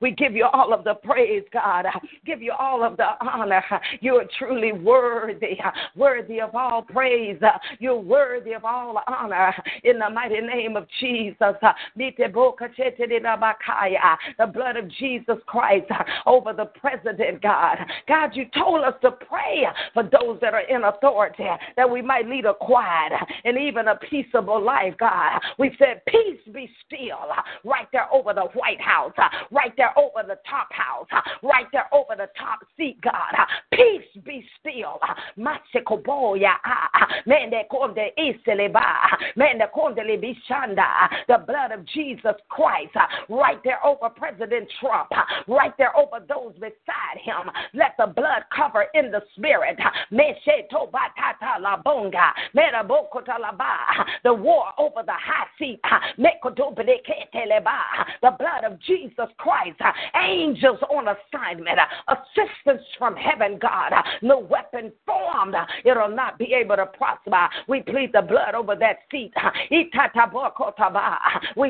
[0.00, 1.86] We give you all of the praise, God.
[2.24, 3.62] Give you all of the honor.
[4.00, 5.58] You are truly worthy,
[5.96, 7.40] worthy of all praise.
[7.78, 9.54] You're worthy of all honor.
[9.84, 11.54] In the mighty name of Jesus.
[14.38, 15.86] The blood of Jesus Christ
[16.26, 17.78] over the president, God.
[18.08, 21.44] God, you told us to pray for those that are in authority,
[21.76, 23.12] that we might lead a quiet
[23.44, 25.40] and even a peaceable life, God.
[25.58, 29.96] We said, Peace be still uh, right there over the White House, uh, right there
[29.98, 33.34] over the top house, uh, right there over the top seat, God.
[33.72, 35.00] Peace be still.
[41.28, 42.96] The blood of Jesus Christ
[43.28, 45.10] right there over President Trump,
[45.48, 47.50] right there over those beside him.
[47.74, 49.78] Let the blood cover in the spirit.
[54.22, 55.80] The war over the high seat.
[58.22, 59.80] The blood of Jesus Christ.
[60.16, 61.78] Angels on assignment.
[62.08, 63.92] Assistance from heaven, God.
[64.22, 65.54] No weapon formed.
[65.84, 67.48] It'll not be able to prosper.
[67.68, 69.34] We plead the blood over that seat.
[69.70, 69.90] We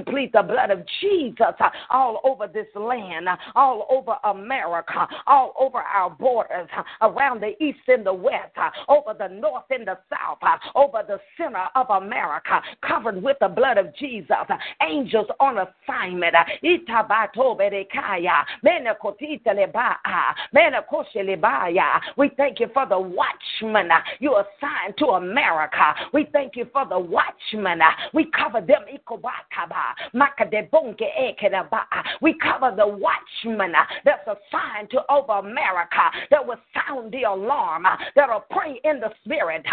[0.02, 1.54] plead the blood of Jesus
[1.90, 6.68] all over this land, all over America, all over our borders,
[7.00, 8.56] around the east and the west,
[8.88, 10.38] over the north and the south,
[10.74, 12.60] over the center of America,
[13.00, 14.28] covered with the blood of Jesus.
[14.82, 16.34] Angels on assignment.
[22.16, 23.88] We thank you for the watchman
[24.18, 25.94] you assigned to America.
[26.12, 27.80] We thank you for the watchman.
[28.12, 28.82] We cover them.
[32.20, 33.72] We cover the watchman
[34.04, 39.64] that's assigned to over America that will sound the alarm, that'll pray in the spirit.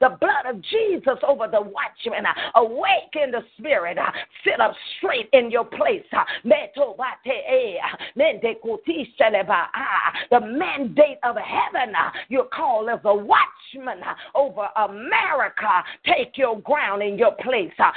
[0.00, 2.26] The blood of Jesus over the watchman.
[2.26, 3.98] Uh, Awake in the spirit.
[3.98, 4.10] Uh,
[4.44, 6.04] Sit up straight in your place.
[6.12, 7.76] Uh, eh,
[9.74, 11.94] ah, the mandate of heaven,
[12.28, 14.00] you're called as a watchman
[14.34, 15.84] over America.
[16.04, 17.72] Take your ground in your place.
[17.78, 17.92] Ah,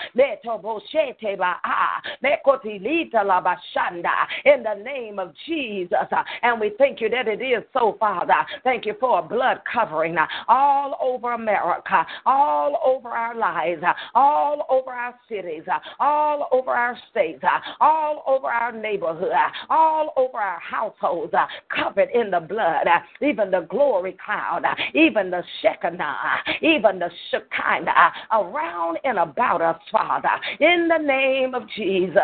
[4.45, 5.97] in the name of Jesus.
[6.41, 8.33] And we thank you that it is so, Father.
[8.63, 10.15] Thank you for a blood covering
[10.47, 15.63] all over America, all over our lives, all over our cities,
[15.99, 17.43] all over our states,
[17.79, 19.31] all over our neighborhood,
[19.69, 21.33] all over our households,
[21.69, 22.87] covered in the blood,
[23.21, 24.63] even the glory cloud,
[24.93, 26.15] even the Shekinah,
[26.61, 32.15] even the Shekinah, around and about us, Father, in the name of Jesus.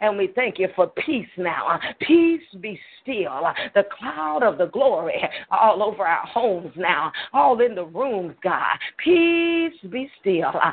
[0.00, 1.78] And we thank you for peace now.
[2.00, 3.42] Peace be still.
[3.74, 8.78] The cloud of the glory all over our homes now, all in the rooms, God.
[9.02, 10.52] Peace be still.
[10.54, 10.70] Oh,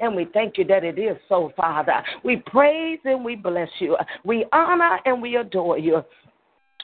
[0.00, 2.02] and we thank you that it is so, Father.
[2.24, 3.96] We praise and we bless you.
[4.24, 6.02] We honor and we adore you.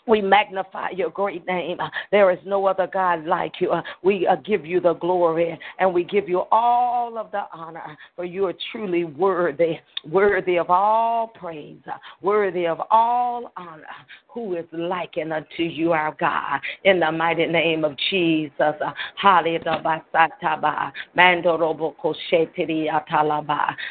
[0.06, 1.80] We magnify your great name.
[1.80, 3.70] Uh, there is no other God like you.
[3.70, 7.96] Uh, we uh, give you the glory and we give you all of the honor,
[8.16, 9.78] for you are truly worthy,
[10.08, 13.84] worthy of all praise, uh, worthy of all honor.
[14.28, 18.74] Who is likened unto you, our God, in the mighty name of Jesus.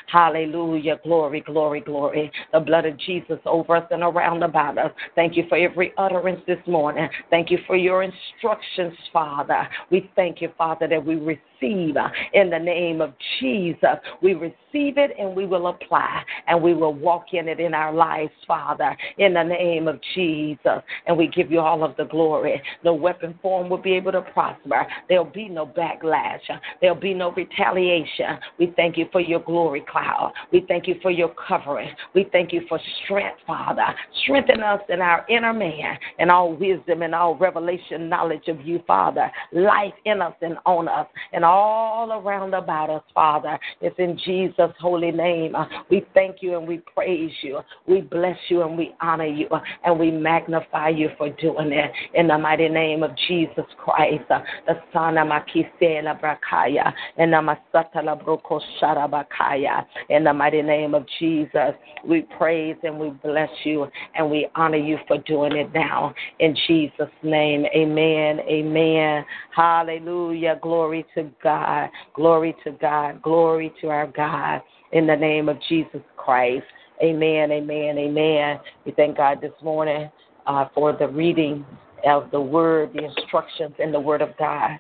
[0.08, 1.00] Hallelujah.
[1.04, 2.32] Glory, glory, glory.
[2.52, 4.92] The blood of Jesus over us and around about us.
[5.14, 7.08] Thank you for every utterance this morning.
[7.30, 9.68] Thank you for your instructions, Father.
[9.90, 13.98] We thank you, Father, that we receive uh, in the name of Jesus.
[14.22, 17.94] We receive it and we will apply and we will walk in it in our
[17.94, 20.82] lives, Father, in the name of Jesus.
[21.06, 22.62] And we give you all of the glory.
[22.84, 24.88] No weapon form will be able to prosper.
[25.08, 26.40] There'll be no backlash.
[26.82, 28.40] There'll be no retaliation.
[28.58, 30.34] We thank you for your glory cloud.
[30.52, 31.90] We thank you for your covering.
[32.16, 33.86] We thank you for strength, Father.
[34.24, 38.82] Strengthen us in our inner man and all wisdom and all revelation knowledge of you,
[38.88, 39.32] Father.
[39.52, 43.60] Life in us and on us and all around about us, Father.
[43.82, 45.56] It's in Jesus' holy name.
[45.56, 47.60] Uh, we thank you and we praise you.
[47.88, 51.92] We bless you and we honor you uh, and we magnify you for doing it.
[52.14, 57.38] In the mighty name of Jesus Christ, uh, the Son of Makisela Brakaya, and the
[57.38, 59.86] Masatala Broko Sharabakaya.
[60.10, 61.74] In the mighty name of Jesus,
[62.06, 66.14] we praise and we bless you and we honor you for doing it now.
[66.40, 68.40] In Jesus' name, amen.
[68.42, 69.26] Amen.
[69.56, 70.60] Hallelujah.
[70.62, 71.90] Glory to God.
[72.14, 73.22] Glory to God.
[73.22, 74.62] Glory to our God.
[74.92, 76.66] In the name of Jesus Christ.
[77.04, 77.52] Amen.
[77.52, 77.98] Amen.
[77.98, 78.60] Amen.
[78.86, 80.10] We thank God this morning
[80.46, 81.66] uh, for the reading
[82.06, 84.80] of the Word, the instructions in the Word of God,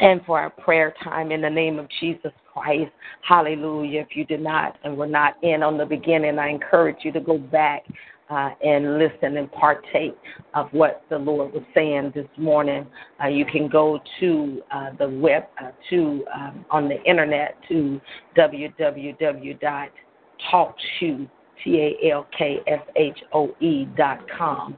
[0.00, 2.90] and for our prayer time in the name of Jesus Christ.
[3.22, 4.00] Hallelujah.
[4.00, 7.20] If you did not and were not in on the beginning, I encourage you to
[7.20, 7.84] go back
[8.30, 10.16] uh, and listen and partake
[10.54, 12.86] of what the Lord was saying this morning.
[13.22, 18.00] Uh, you can go to uh, the web uh, to um, on the internet to
[18.36, 21.28] www.talkshoe
[21.64, 24.76] T A L K S H O E dot com.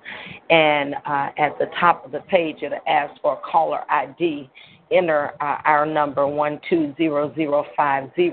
[0.48, 4.48] And uh, at the top of the page, it asks for a caller ID
[4.90, 8.30] enter uh, our number 120050.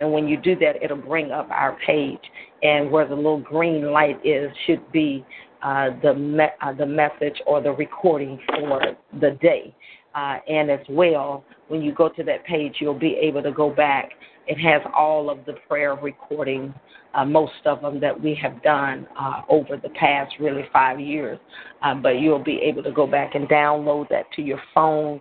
[0.00, 2.20] And when you do that, it'll bring up our page.
[2.62, 5.24] And where the little green light is should be
[5.62, 8.80] uh, the, me- uh, the message or the recording for
[9.20, 9.74] the day.
[10.14, 13.70] Uh, and as well, when you go to that page, you'll be able to go
[13.70, 14.10] back.
[14.46, 16.74] It has all of the prayer recordings,
[17.14, 21.38] uh, most of them that we have done uh, over the past really five years.
[21.82, 25.20] Uh, but you'll be able to go back and download that to your phone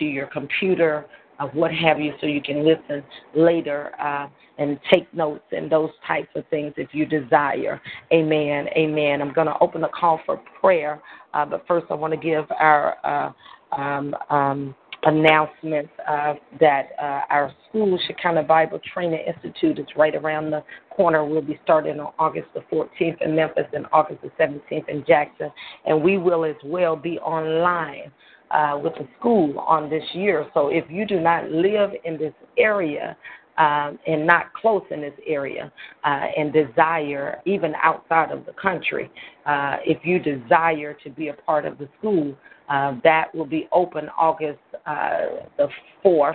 [0.00, 1.06] to your computer,
[1.40, 3.02] uh, what have you, so you can listen
[3.34, 4.28] later uh,
[4.58, 7.80] and take notes and those types of things if you desire.
[8.12, 8.66] Amen.
[8.76, 9.22] Amen.
[9.22, 11.00] I'm going to open the call for prayer,
[11.34, 14.74] uh, but first I want to give our uh, um, um,
[15.04, 21.24] announcement uh, that uh, our school, Shekinah Bible Training Institute, is right around the corner.
[21.24, 25.50] We'll be starting on August the 14th in Memphis and August the 17th in Jackson,
[25.86, 28.12] and we will as well be online
[28.50, 30.46] uh, with the school on this year.
[30.54, 33.16] So if you do not live in this area
[33.58, 35.72] um, and not close in this area
[36.04, 39.10] uh, and desire, even outside of the country,
[39.46, 42.34] uh, if you desire to be a part of the school,
[42.68, 45.26] uh, that will be open August uh,
[45.56, 45.68] the
[46.04, 46.34] 4th.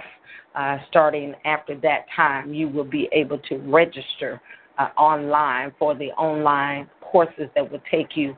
[0.54, 4.42] Uh, starting after that time, you will be able to register
[4.78, 8.38] uh, online for the online courses that will take you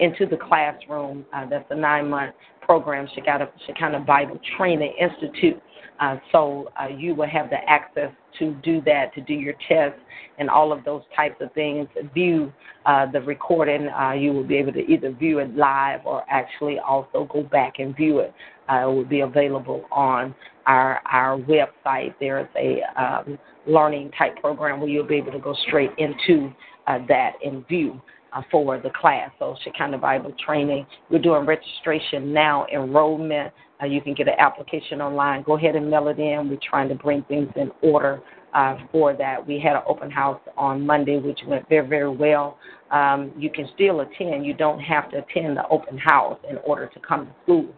[0.00, 1.26] into the classroom.
[1.50, 2.34] That's a nine month
[2.68, 5.60] program, Shekinah, Shekinah Bible Training Institute.
[6.00, 9.98] Uh, so uh, you will have the access to do that, to do your tests
[10.38, 11.88] and all of those types of things.
[12.14, 12.52] View
[12.84, 13.88] uh, the recording.
[13.88, 17.78] Uh, you will be able to either view it live or actually also go back
[17.78, 18.32] and view it.
[18.70, 20.34] Uh, it will be available on
[20.66, 22.14] our our website.
[22.20, 26.52] There is a um, learning type program where you'll be able to go straight into
[26.86, 28.00] uh, that and view
[28.38, 29.30] uh, for the class.
[29.38, 30.86] So Shekinah Bible training.
[31.10, 33.52] We're doing registration now, enrollment.
[33.82, 35.42] Uh, you can get an application online.
[35.42, 36.48] Go ahead and mail it in.
[36.48, 38.20] We're trying to bring things in order
[38.54, 39.46] uh, for that.
[39.46, 42.58] We had an open house on Monday, which went very, very well.
[42.90, 44.46] Um, you can still attend.
[44.46, 47.68] You don't have to attend the open house in order to come to school.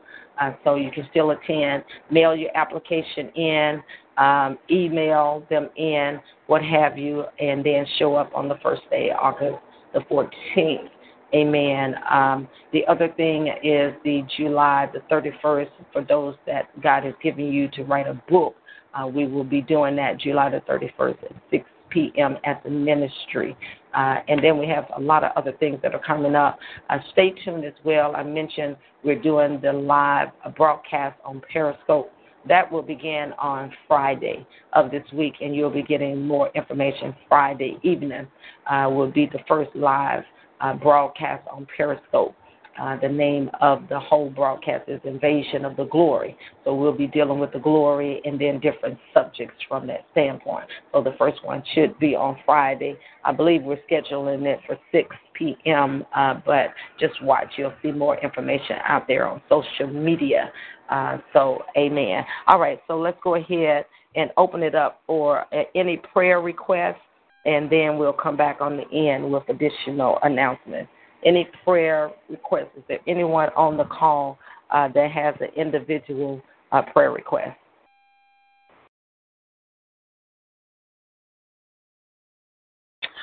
[0.40, 3.82] Uh, so you can still attend, mail your application in,
[4.16, 9.11] um, email them in, what have you, and then show up on the first day,
[9.11, 9.58] of August
[9.93, 10.88] the 14th.
[11.34, 11.95] Amen.
[12.11, 17.53] Um, the other thing is the July the 31st for those that God has given
[17.53, 18.57] you to write a book.
[18.95, 22.36] Uh, we will be doing that July the 31st at 6 p.m.
[22.45, 23.57] at the ministry.
[23.95, 26.59] Uh, and then we have a lot of other things that are coming up.
[26.88, 28.14] Uh, stay tuned as well.
[28.16, 32.12] I mentioned we're doing the live broadcast on Periscope.
[32.49, 37.78] That will begin on Friday of this week, and you'll be getting more information Friday
[37.82, 38.26] evening.
[38.66, 40.22] Uh, will be the first live
[40.61, 42.34] uh, broadcast on Periscope.
[42.81, 46.35] Uh, the name of the whole broadcast is Invasion of the Glory.
[46.64, 50.64] So we'll be dealing with the glory and then different subjects from that standpoint.
[50.93, 52.97] So the first one should be on Friday.
[53.22, 56.68] I believe we're scheduling it for 6 p.m., uh, but
[56.99, 57.53] just watch.
[57.59, 60.51] You'll see more information out there on social media.
[60.89, 62.24] Uh, so, amen.
[62.47, 63.85] All right, so let's go ahead
[64.16, 66.97] and open it up for uh, any prayer requests,
[67.45, 70.91] and then we'll come back on the end with additional announcements
[71.24, 72.70] any prayer requests.
[72.76, 74.38] Is there anyone on the call
[74.70, 76.40] uh, that has an individual
[76.72, 77.56] uh, prayer request?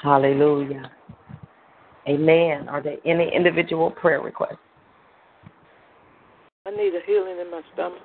[0.04, 0.92] Hallelujah.
[2.08, 2.70] Amen.
[2.70, 4.58] Are there any individual prayer requests?
[6.66, 8.00] I need a healing in my stomach.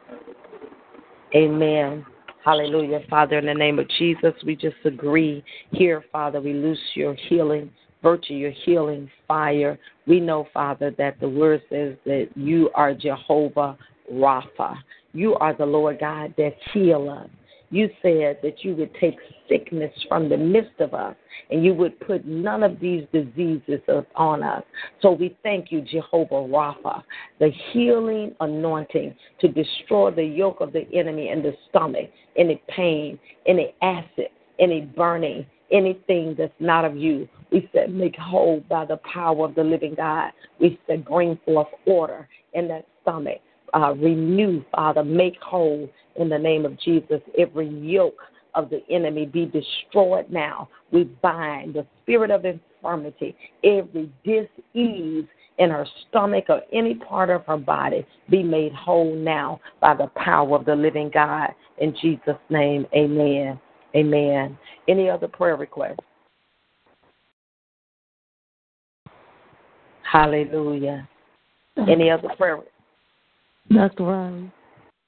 [1.34, 2.04] Amen.
[2.44, 3.00] Hallelujah.
[3.08, 6.40] Father, in the name of Jesus, we just agree here, Father.
[6.40, 7.70] We loose your healing
[8.02, 9.78] virtue, your healing fire.
[10.06, 13.76] We know, Father, that the word says that you are Jehovah
[14.12, 14.76] Rapha.
[15.12, 17.30] You are the Lord God that heal us.
[17.70, 19.16] You said that you would take
[19.48, 21.16] sickness from the midst of us
[21.50, 24.62] and you would put none of these diseases upon us.
[25.00, 27.02] So we thank you, Jehovah Rapha,
[27.40, 33.18] the healing anointing to destroy the yoke of the enemy in the stomach, any pain,
[33.46, 37.28] any acid, any burning, anything that's not of you.
[37.50, 40.32] We said, make whole by the power of the living God.
[40.60, 43.40] We said, bring forth order in that stomach.
[43.74, 47.20] Uh, renew, Father, make whole in the name of Jesus.
[47.38, 48.20] Every yoke
[48.54, 50.68] of the enemy be destroyed now.
[50.90, 53.34] We bind the spirit of infirmity,
[53.64, 55.26] every disease
[55.58, 60.08] in her stomach or any part of her body be made whole now by the
[60.16, 61.50] power of the living God.
[61.78, 63.58] In Jesus' name, amen.
[63.94, 64.58] Amen.
[64.88, 65.96] Any other prayer requests?
[70.10, 71.08] Hallelujah.
[71.88, 72.58] Any other prayer?
[73.70, 74.04] Dr.
[74.04, 74.52] Riley.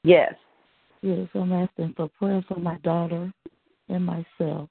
[0.03, 0.35] Yes.
[1.03, 3.33] Yes, I'm asking for prayer for my daughter
[3.89, 4.71] and myself.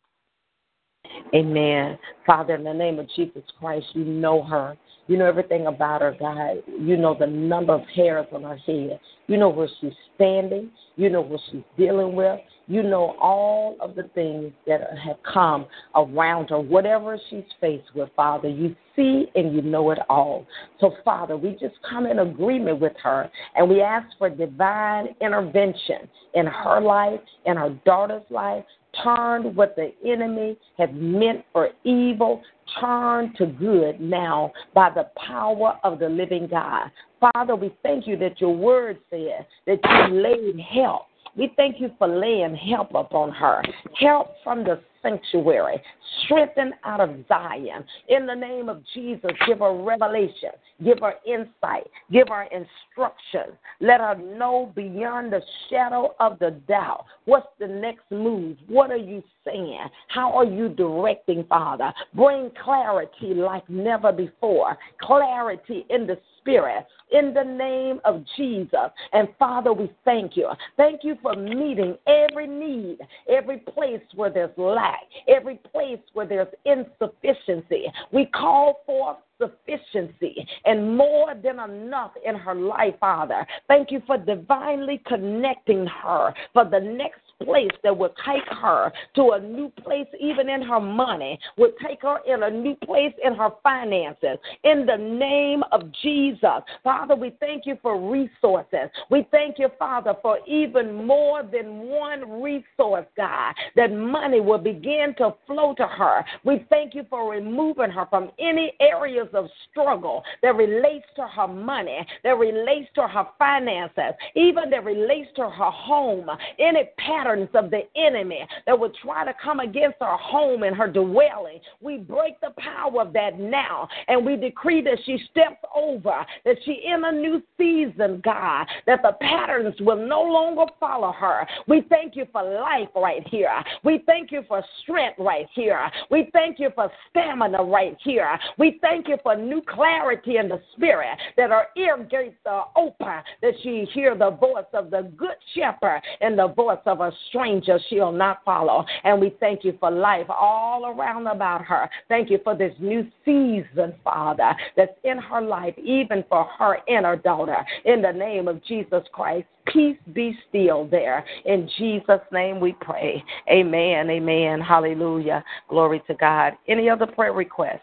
[1.34, 1.98] Amen.
[2.28, 4.78] Father, in the name of Jesus Christ, you know her.
[5.08, 6.58] You know everything about her, God.
[6.80, 9.00] You know the number of hairs on her head.
[9.28, 10.70] You know where she's standing.
[10.96, 12.40] You know what she's dealing with.
[12.68, 15.66] You know all of the things that have come
[15.96, 18.48] around her, whatever she's faced with, Father.
[18.48, 20.46] You see and you know it all.
[20.80, 26.08] So, Father, we just come in agreement with her and we ask for divine intervention
[26.36, 28.64] in her life, in her daughter's life.
[29.02, 32.42] Turn what the enemy has meant for evil,
[32.80, 36.92] turn to good now by the power of the living God.
[37.20, 41.90] Father, we thank you that your word says that you laid help we thank you
[41.98, 43.64] for laying help upon her,
[44.00, 45.82] help from the sanctuary,
[46.24, 47.84] strengthen out of Zion.
[48.08, 50.50] In the name of Jesus, give her revelation,
[50.84, 53.56] give her insight, give her instruction.
[53.80, 58.58] Let her know beyond the shadow of the doubt what's the next move?
[58.68, 59.78] What are you saying?
[60.08, 61.94] How are you directing, Father?
[62.14, 68.90] Bring clarity like never before, clarity in the spirit in the name of Jesus.
[69.14, 70.50] And Father, we thank you.
[70.78, 73.00] Thank you for meeting every need,
[73.30, 74.93] every place where there's lack,
[75.28, 77.86] every place where there's insufficiency.
[78.12, 83.46] We call forth sufficiency and more than enough in her life, Father.
[83.68, 89.32] Thank you for divinely connecting her for the next place that will take her to
[89.32, 93.34] a new place, even in her money, will take her in a new place in
[93.36, 94.38] her finances.
[94.64, 96.62] In the name of Jesus.
[96.84, 98.90] Father, we thank you for resources.
[99.10, 105.14] We thank you, Father, for even more than one resource, God, that money will begin
[105.18, 106.24] to flow to her.
[106.44, 111.48] We thank you for removing her from any areas of struggle that relates to her
[111.48, 116.30] money, that relates to her finances, even that relates to her home,
[116.60, 120.76] any pattern patterns of the enemy that would try to come against her home and
[120.76, 121.60] her dwelling.
[121.82, 126.58] We break the power of that now and we decree that she steps over, that
[126.66, 131.48] she in a new season, God, that the patterns will no longer follow her.
[131.68, 133.64] We thank you for life right here.
[133.84, 135.90] We thank you for strength right here.
[136.12, 138.38] We thank you for stamina right here.
[138.58, 143.22] We thank you for new clarity in the spirit, that her ear gates are open,
[143.42, 147.80] that she hear the voice of the good shepherd and the voice of a stranger
[147.90, 148.86] she'll not follow.
[149.04, 151.90] And we thank you for life all around about her.
[152.08, 157.16] Thank you for this new season, Father, that's in her life, even for her inner
[157.16, 157.58] daughter.
[157.86, 161.26] In the name of Jesus Christ, peace be still there.
[161.46, 163.24] In Jesus' name we pray.
[163.50, 164.10] Amen.
[164.10, 164.62] Amen.
[164.62, 165.44] Hallelujah.
[165.70, 166.54] Glory to God.
[166.68, 167.82] Any other prayer requests?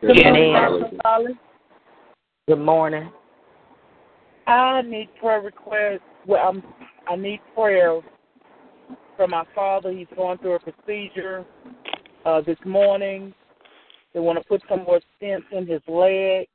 [0.00, 0.54] Good morning,
[1.04, 1.38] Amen.
[2.46, 3.10] Good morning.
[4.46, 6.00] I need prayer requests.
[6.26, 6.62] Well, I'm,
[7.08, 8.00] I need prayer
[9.16, 9.90] for my father.
[9.92, 11.44] He's going through a procedure
[12.24, 13.32] uh, this morning.
[14.12, 16.46] They want to put some more stents in his leg,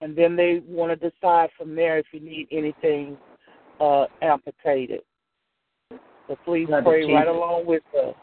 [0.00, 3.16] and then they want to decide from there if you need anything
[3.80, 5.00] uh, amputated.
[6.28, 8.14] So please Blood pray right along with us.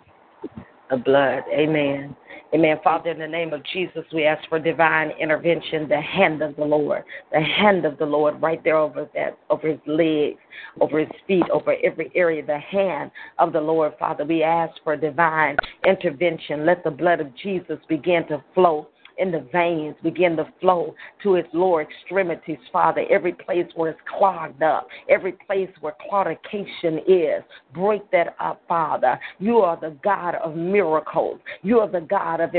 [0.89, 1.43] The blood.
[1.51, 2.15] Amen.
[2.53, 2.77] Amen.
[2.81, 6.63] Father, in the name of Jesus, we ask for divine intervention, the hand of the
[6.63, 7.03] Lord,
[7.33, 10.39] the hand of the Lord right there over that, over his legs,
[10.79, 14.23] over his feet, over every area, the hand of the Lord, Father.
[14.23, 16.65] We ask for divine intervention.
[16.65, 18.87] Let the blood of Jesus begin to flow
[19.17, 23.05] in the veins begin to flow to its lower extremities, Father.
[23.09, 29.19] Every place where it's clogged up, every place where claudication is, break that up, Father.
[29.39, 31.39] You are the God of miracles.
[31.63, 32.55] You are the God of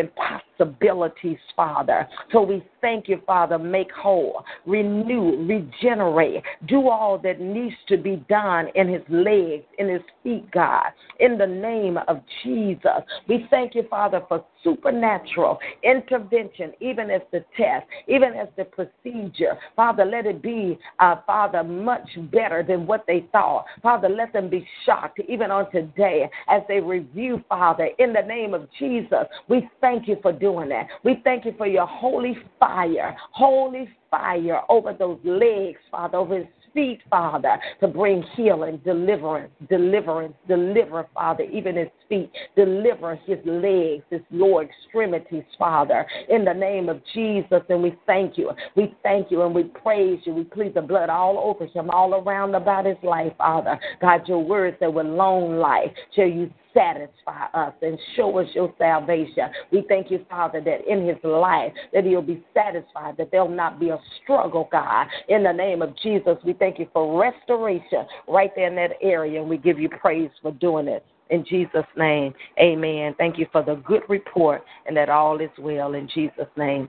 [0.58, 2.08] impossibilities, Father.
[2.32, 3.58] So we thank you, Father.
[3.58, 6.42] Make whole, renew, regenerate.
[6.66, 10.86] Do all that needs to be done in his legs, in his feet, God.
[11.20, 13.02] In the name of Jesus.
[13.28, 19.56] We thank you, Father, for supernatural intervention, even as the test, even as the procedure.
[19.76, 23.64] Father, let it be, uh, Father, much better than what they thought.
[23.82, 28.54] Father, let them be shocked even on today as they review, Father, in the name
[28.54, 29.26] of Jesus.
[29.48, 30.88] We thank you for doing that.
[31.04, 36.46] We thank you for your holy fire, holy fire over those legs, Father, over his
[36.74, 44.04] feet, Father, to bring healing, deliverance, deliverance, deliver, Father, even his feet, deliver his legs,
[44.10, 47.62] his lower extremities, Father, in the name of Jesus.
[47.68, 48.50] And we thank you.
[48.76, 50.34] We thank you and we praise you.
[50.34, 53.78] We plead the blood all over him, all around about his life, Father.
[54.00, 58.72] God, your words that with long life shall you satisfy us and show us your
[58.78, 59.48] salvation.
[59.70, 63.80] We thank you, Father, that in his life that he'll be satisfied, that there'll not
[63.80, 65.06] be a struggle, God.
[65.28, 69.40] In the name of Jesus, we thank you for restoration right there in that area,
[69.40, 71.04] and we give you praise for doing it.
[71.30, 73.14] In Jesus' name, amen.
[73.18, 76.88] Thank you for the good report and that all is well in Jesus' name.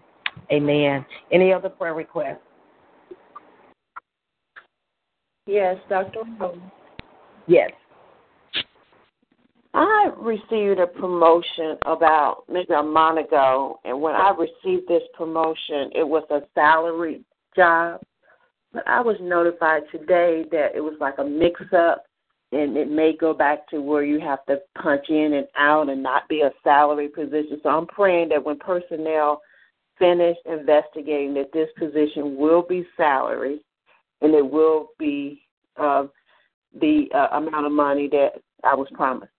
[0.52, 1.06] Amen.
[1.32, 2.38] Any other prayer requests?
[5.46, 6.24] Yes, Dr.
[6.38, 6.62] Holmes.
[7.48, 7.72] Yes.
[9.82, 15.90] I received a promotion about maybe a month ago, and when I received this promotion,
[15.96, 17.24] it was a salaried
[17.56, 18.02] job.
[18.74, 22.04] But I was notified today that it was like a mix up,
[22.52, 26.04] and it may go back to where you have to punch in and out and
[26.04, 27.62] not be a salary position.
[27.64, 29.42] So I'm praying that when personnel
[29.98, 33.62] finish investigating, that this position will be salary
[34.22, 35.42] and it will be
[35.78, 36.08] uh,
[36.82, 39.32] the uh, amount of money that I was promised.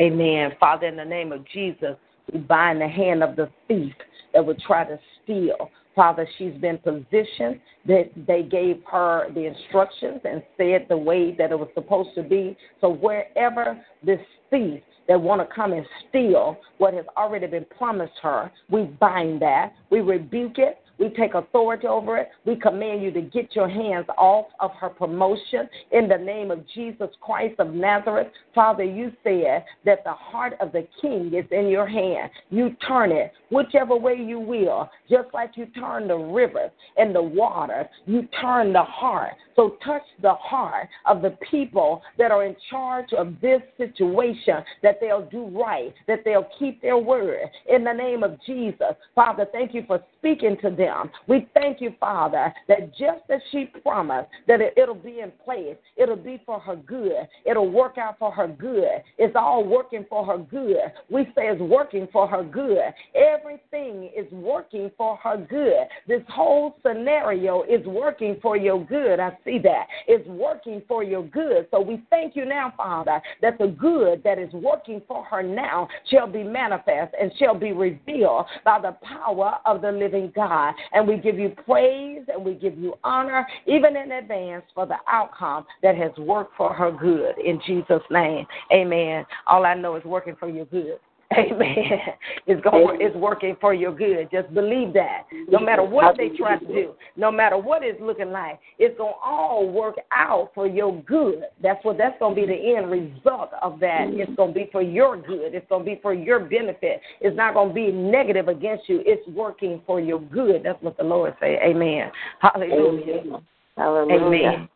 [0.00, 0.52] Amen.
[0.60, 1.96] Father, in the name of Jesus,
[2.32, 3.94] we bind the hand of the thief
[4.32, 5.70] that would try to steal.
[5.96, 11.50] Father, she's been positioned that they gave her the instructions and said the way that
[11.50, 12.56] it was supposed to be.
[12.80, 14.20] So wherever this
[14.50, 19.42] thief that want to come and steal what has already been promised her, we bind
[19.42, 19.72] that.
[19.90, 20.78] We rebuke it.
[20.98, 22.30] We take authority over it.
[22.44, 26.64] We command you to get your hands off of her promotion in the name of
[26.74, 28.28] Jesus Christ of Nazareth.
[28.54, 32.30] Father, you said that the heart of the king is in your hand.
[32.50, 37.22] You turn it whichever way you will, just like you turn the rivers and the
[37.22, 37.86] waters.
[38.06, 39.32] You turn the heart.
[39.56, 44.98] So touch the heart of the people that are in charge of this situation, that
[45.00, 48.94] they'll do right, that they'll keep their word in the name of Jesus.
[49.14, 50.87] Father, thank you for speaking to them.
[51.26, 55.76] We thank you, Father, that just as she promised, that it, it'll be in place.
[55.96, 57.28] It'll be for her good.
[57.44, 59.02] It'll work out for her good.
[59.18, 60.92] It's all working for her good.
[61.10, 62.78] We say it's working for her good.
[63.14, 65.86] Everything is working for her good.
[66.06, 69.20] This whole scenario is working for your good.
[69.20, 69.86] I see that.
[70.06, 71.66] It's working for your good.
[71.70, 75.88] So we thank you now, Father, that the good that is working for her now
[76.10, 80.74] shall be manifest and shall be revealed by the power of the living God.
[80.92, 84.96] And we give you praise and we give you honor, even in advance, for the
[85.08, 87.38] outcome that has worked for her good.
[87.38, 89.24] In Jesus' name, amen.
[89.46, 90.98] All I know is working for your good.
[91.36, 91.98] Amen.
[92.46, 93.00] It's going.
[93.02, 94.28] It's working for your good.
[94.32, 95.24] Just believe that.
[95.48, 99.12] No matter what they try to do, no matter what it's looking like, it's gonna
[99.22, 101.44] all work out for your good.
[101.62, 101.98] That's what.
[101.98, 104.06] That's gonna be the end result of that.
[104.08, 104.20] Mm-hmm.
[104.20, 105.54] It's gonna be for your good.
[105.54, 107.02] It's gonna be for your benefit.
[107.20, 109.02] It's not gonna be negative against you.
[109.04, 110.62] It's working for your good.
[110.64, 111.58] That's what the Lord say.
[111.62, 112.10] Amen.
[112.40, 113.42] Hallelujah.
[113.76, 114.48] Hallelujah.
[114.48, 114.68] Amen.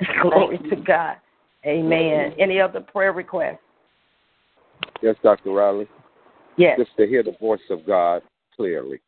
[0.22, 1.16] Glory to God.
[1.64, 2.34] Amen.
[2.38, 3.58] Any other prayer requests?
[5.02, 5.50] Yes, Dr.
[5.50, 5.86] Riley.
[6.60, 6.78] Yes.
[6.78, 8.20] Just to hear the voice of God
[8.54, 9.00] clearly.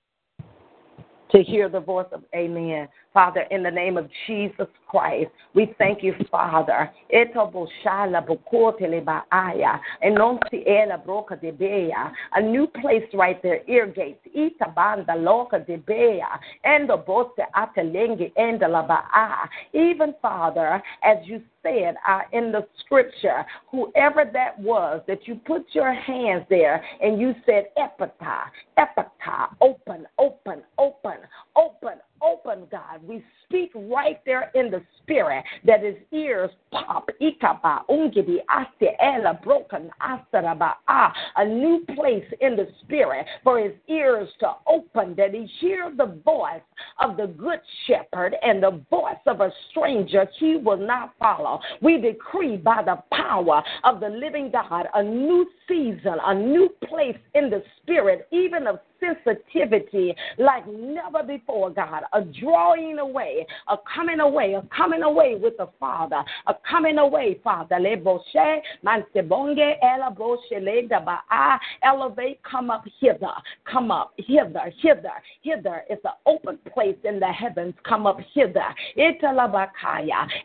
[1.32, 2.88] to hear the voice of Amen.
[3.12, 6.90] Father, in the name of Jesus Christ, we thank you, Father.
[12.34, 14.26] A new place right there, ear gates.
[14.34, 16.22] Itabanda loka de bea,
[16.64, 19.48] and bote atelenge and labaa.
[19.72, 25.66] Even, Father, as you said uh, in the scripture, whoever that was, that you put
[25.72, 28.44] your hands there and you said, Epata,
[28.78, 31.18] Epata, open, open, open,
[31.56, 33.01] open, open, God.
[33.06, 37.08] We speak right there in the spirit that his ears pop.
[39.42, 41.12] Broken, ah.
[41.36, 46.18] A new place in the spirit for his ears to open, that he hear the
[46.24, 46.62] voice
[47.00, 51.60] of the good shepherd and the voice of a stranger he will not follow.
[51.80, 57.18] We decree by the power of the living God a new season, a new place
[57.34, 62.02] in the spirit, even of sensitivity like never before, God.
[62.12, 67.40] A drawing away, a coming away, a coming away with the Father, a coming away,
[67.42, 67.78] Father.
[71.82, 73.26] Elevate, come up hither,
[73.70, 75.10] come up hither, hither,
[75.42, 75.82] hither.
[75.88, 77.74] It's an open place in the heavens.
[77.88, 78.74] Come up hither.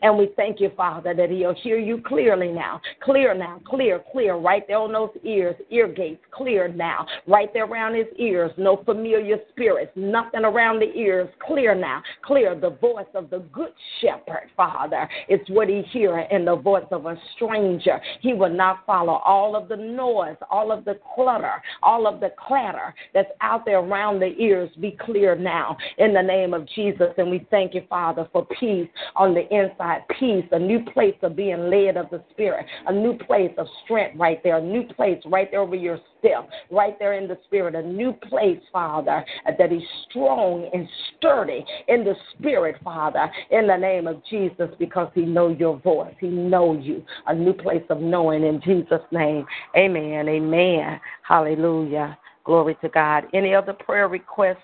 [0.01, 2.81] And we thank you, Father, that He'll hear you clearly now.
[3.03, 7.65] Clear now, clear, clear, right there on those ears, ear gates, clear now, right there
[7.65, 8.46] around his ears.
[8.57, 11.29] No familiar spirits, nothing around the ears.
[11.45, 12.55] Clear now, clear.
[12.55, 13.71] The voice of the good
[14.01, 15.07] shepherd, Father.
[15.27, 17.99] It's what he hear in the voice of a stranger.
[18.21, 22.31] He will not follow all of the noise, all of the clutter, all of the
[22.47, 24.69] clatter that's out there around the ears.
[24.79, 27.07] Be clear now in the name of Jesus.
[27.17, 31.35] And we thank you, Father, for peace on the inside, peace, a new place of
[31.35, 35.21] being led of the Spirit, a new place of strength right there, a new place
[35.25, 38.36] right there over your step, right there in the Spirit, a new place,
[38.71, 39.23] Father,
[39.57, 40.87] that is strong and
[41.17, 46.15] sturdy in the Spirit, Father, in the name of Jesus, because He know your voice,
[46.19, 49.45] He know you, a new place of knowing in Jesus' name.
[49.75, 50.27] Amen.
[50.27, 50.99] Amen.
[51.23, 52.17] Hallelujah.
[52.43, 53.25] Glory to God.
[53.33, 54.57] Any other prayer requests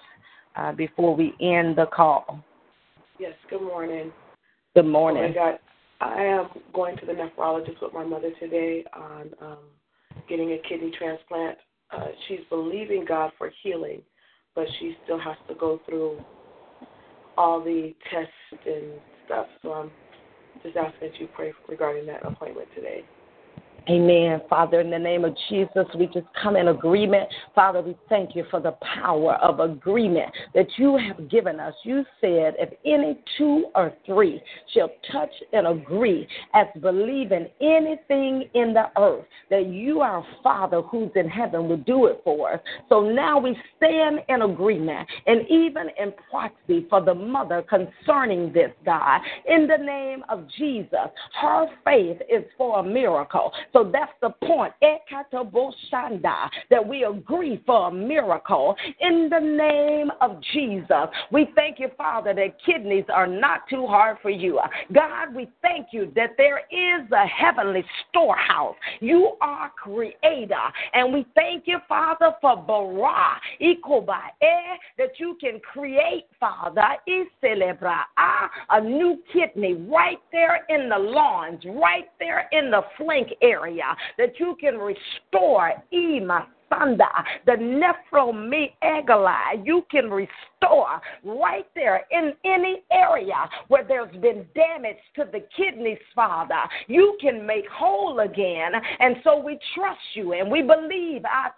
[0.56, 2.44] uh, before we end the call?
[3.20, 4.12] Yes, good morning.
[4.76, 5.32] Good morning.
[5.32, 5.60] Oh God.
[6.02, 9.58] I am going to the nephrologist with my mother today on um,
[10.28, 11.58] getting a kidney transplant.
[11.94, 14.02] Uh, she's believing God for healing,
[14.56, 16.20] but she still has to go through
[17.38, 19.48] all the tests and stuff.
[19.62, 19.92] So I'm
[20.64, 23.04] just asking that you pray regarding that appointment today.
[23.90, 24.42] Amen.
[24.50, 27.28] Father, in the name of Jesus, we just come in agreement.
[27.54, 31.74] Father, we thank you for the power of agreement that you have given us.
[31.84, 34.42] You said, if any two or three
[34.74, 41.12] shall touch and agree as believing anything in the earth, that you, our Father who's
[41.16, 42.62] in heaven, will do it for us.
[42.88, 48.72] So now we stand in agreement and even in proxy for the mother concerning this,
[48.86, 49.20] God.
[49.46, 51.10] In the name of Jesus,
[51.42, 53.52] her faith is for a miracle.
[53.74, 54.74] So that's the point.
[56.70, 61.10] That we agree for a miracle in the name of Jesus.
[61.32, 64.60] We thank you, Father, that kidneys are not too hard for you.
[64.94, 68.76] God, we thank you that there is a heavenly storehouse.
[69.00, 70.56] You are creator.
[70.94, 78.02] And we thank you, Father, for bara, ikobae, eh, that you can create, Father, iselebra,
[78.18, 83.63] ah, a new kidney right there in the lawns, right there in the flank area,
[84.18, 87.10] that you can restore Ema Sanda,
[87.46, 89.66] the nephromegaly.
[89.66, 95.98] You can restore right there in any area where there's been damage to the kidneys,
[96.16, 96.62] Father.
[96.88, 98.72] You can make whole again.
[99.00, 101.24] And so we trust you and we believe.
[101.26, 101.52] Ah,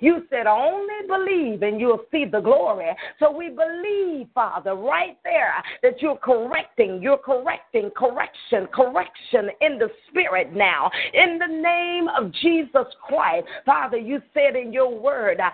[0.00, 2.90] you said only believe and you'll see the glory.
[3.18, 9.90] So we believe, Father, right there that you're correcting, you're correcting, correction, correction in the
[10.08, 10.90] spirit now.
[11.12, 12.63] In the name of Jesus.
[12.64, 13.46] Jesus Christ.
[13.66, 15.50] Father, you said in your word uh,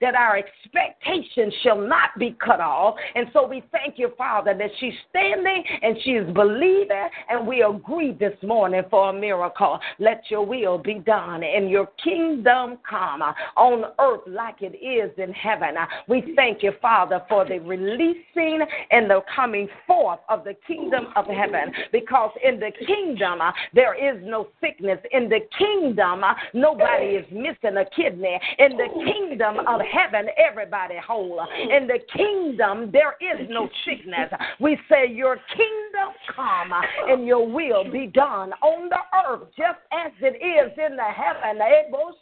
[0.00, 2.96] that our expectation shall not be cut off.
[3.14, 7.62] And so we thank you, Father, that she's standing and she is believing, and we
[7.62, 9.78] agree this morning for a miracle.
[9.98, 15.10] Let your will be done and your kingdom come uh, on earth like it is
[15.18, 15.76] in heaven.
[15.76, 18.60] Uh, we thank you, Father, for the releasing
[18.90, 23.52] and the coming forth of the kingdom of heaven because in the kingdom uh,
[23.84, 24.98] there is no sickness.
[25.12, 28.40] In the kingdom, uh, nobody is missing a kidney.
[28.58, 31.46] In the kingdom of heaven, everybody whole.
[31.70, 34.30] In the kingdom, there is no sickness.
[34.58, 39.80] We say, Your kingdom come uh, and your will be done on the earth just
[39.92, 41.60] as it is in the heaven.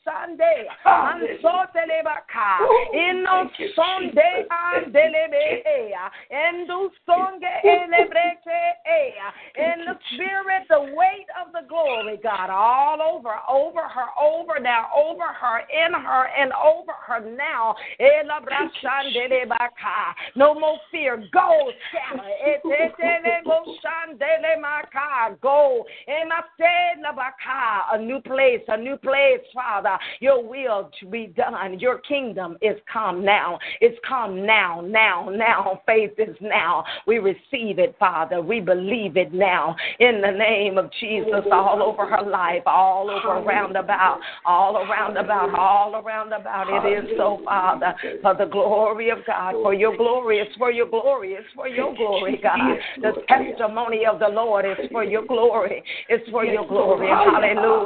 [0.05, 0.67] Sunday.
[2.93, 3.25] In
[7.07, 7.55] Sunday
[9.23, 14.59] uh, in the spirit, the weight of the glory, God, all over, over her, over
[14.61, 17.75] now, over her, in her, and over her now.
[20.35, 21.17] No more fear.
[21.33, 22.23] Go, scatter.
[25.43, 25.85] Go.
[27.93, 29.99] A new place, a new place, Father.
[30.21, 31.79] Your will to be done.
[31.79, 33.59] Your kingdom is come now.
[33.81, 35.81] It's come now, now, now.
[35.87, 36.85] Faith is now.
[37.07, 38.41] We receive it, Father.
[38.41, 39.77] We believe it now.
[40.01, 45.17] In the name of Jesus, all over her life, all over around about, all around
[45.17, 46.69] about, all around about.
[46.69, 50.39] It is so, Father, for the glory of God, for your glory.
[50.39, 51.33] It's for your glory.
[51.33, 52.77] It's for your glory, God.
[53.01, 55.83] The testimony of the Lord is for your glory.
[56.09, 57.09] It's for your glory.
[57.09, 57.82] Hallelujah.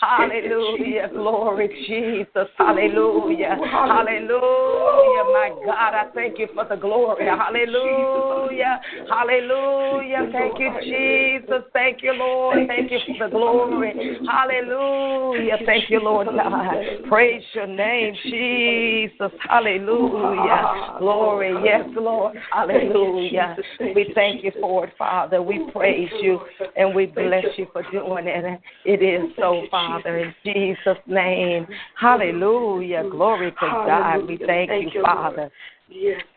[0.00, 1.08] Hallelujah.
[1.12, 2.48] Glory, Jesus.
[2.58, 3.56] Hallelujah.
[3.70, 5.24] Hallelujah.
[5.32, 7.26] My God, I thank you for the glory.
[7.26, 8.80] Hallelujah.
[9.08, 10.28] Hallelujah.
[10.32, 11.62] Thank you, Jesus.
[11.72, 12.66] Thank you, Lord.
[12.68, 13.92] Thank you for the glory.
[14.28, 15.58] Hallelujah.
[15.64, 16.74] Thank you, Lord God.
[17.08, 19.32] Praise your name, Jesus.
[19.48, 20.96] Hallelujah.
[20.98, 21.54] Glory.
[21.64, 22.36] Yes, Lord.
[22.52, 23.56] Hallelujah.
[23.80, 25.42] We thank you for it, Father.
[25.42, 26.40] We praise you
[26.76, 28.60] and we bless you for doing it.
[28.84, 31.66] It is so, Father, in Jesus' name.
[31.98, 33.04] Hallelujah.
[33.10, 34.26] Glory to God.
[34.28, 35.50] We thank you, Father.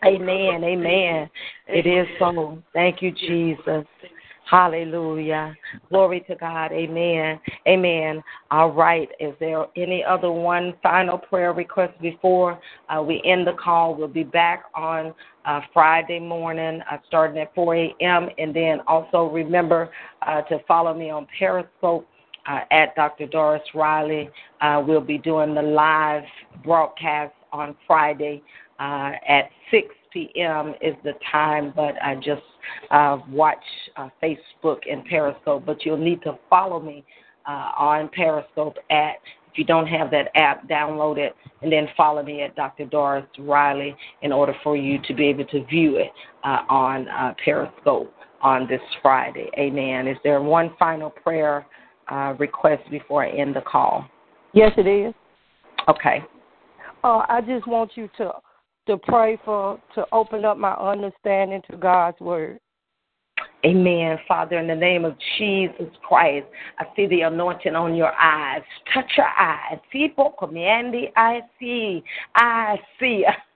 [0.06, 0.64] Amen.
[0.64, 1.30] Amen.
[1.68, 2.62] It is so.
[2.74, 3.86] Thank you, Jesus.
[4.50, 5.56] Hallelujah.
[5.90, 6.72] Glory to God.
[6.72, 7.40] Amen.
[7.68, 8.24] Amen.
[8.50, 9.08] All right.
[9.20, 12.60] Is there any other one final prayer request before
[12.90, 13.94] uh, we end the call?
[13.94, 15.14] We'll be back on
[15.46, 18.30] uh, Friday morning uh, starting at 4 a.m.
[18.40, 19.92] And then also remember
[20.26, 22.08] uh, to follow me on Periscope.
[22.50, 23.28] Uh, at Dr.
[23.28, 24.28] Doris Riley.
[24.60, 26.24] Uh, we'll be doing the live
[26.64, 28.42] broadcast on Friday
[28.80, 30.74] at 6 p.m.
[30.82, 32.42] is the time, but I just
[32.92, 33.64] uh, watch
[33.96, 35.66] uh, Facebook and Periscope.
[35.66, 37.04] But you'll need to follow me
[37.48, 39.16] uh, on Periscope at.
[39.52, 42.86] If you don't have that app, download it and then follow me at Dr.
[42.86, 46.12] Doris Riley in order for you to be able to view it
[46.44, 49.50] uh, on uh, Periscope on this Friday.
[49.58, 50.08] Amen.
[50.08, 51.66] Is there one final prayer
[52.12, 54.06] uh, request before I end the call?
[54.54, 55.14] Yes, it is.
[55.88, 56.24] Okay.
[57.04, 58.32] Uh, I just want you to
[58.88, 62.60] to pray for to open up my understanding to God's word.
[63.66, 66.46] Amen, Father, in the name of Jesus Christ.
[66.78, 68.62] I see the anointing on your eyes.
[68.94, 69.80] Touch your eyes.
[69.92, 70.14] See,
[71.18, 72.04] I see.
[72.36, 73.26] I see.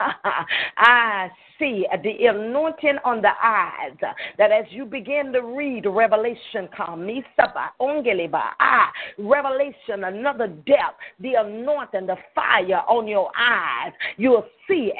[0.78, 3.96] I see the anointing on the eyes
[4.38, 7.10] that as you begin to read Revelation come,
[7.40, 13.94] ah, Revelation, another depth, the anointing, the fire on your eyes.
[14.18, 14.92] You'll see,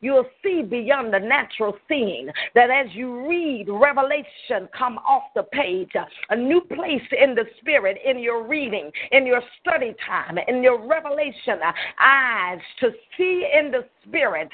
[0.00, 5.92] you'll see beyond the natural seeing that as you read Revelation come off the page,
[6.30, 10.86] a new place in the spirit, in your reading, in your study time, in your
[10.86, 11.58] revelation
[12.00, 14.50] eyes to see in the spirit.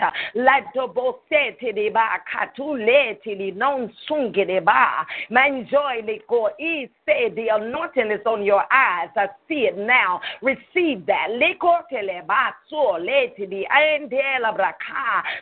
[7.34, 9.08] The anointing is on your eyes.
[9.16, 10.20] I see it now.
[10.42, 11.28] Receive that.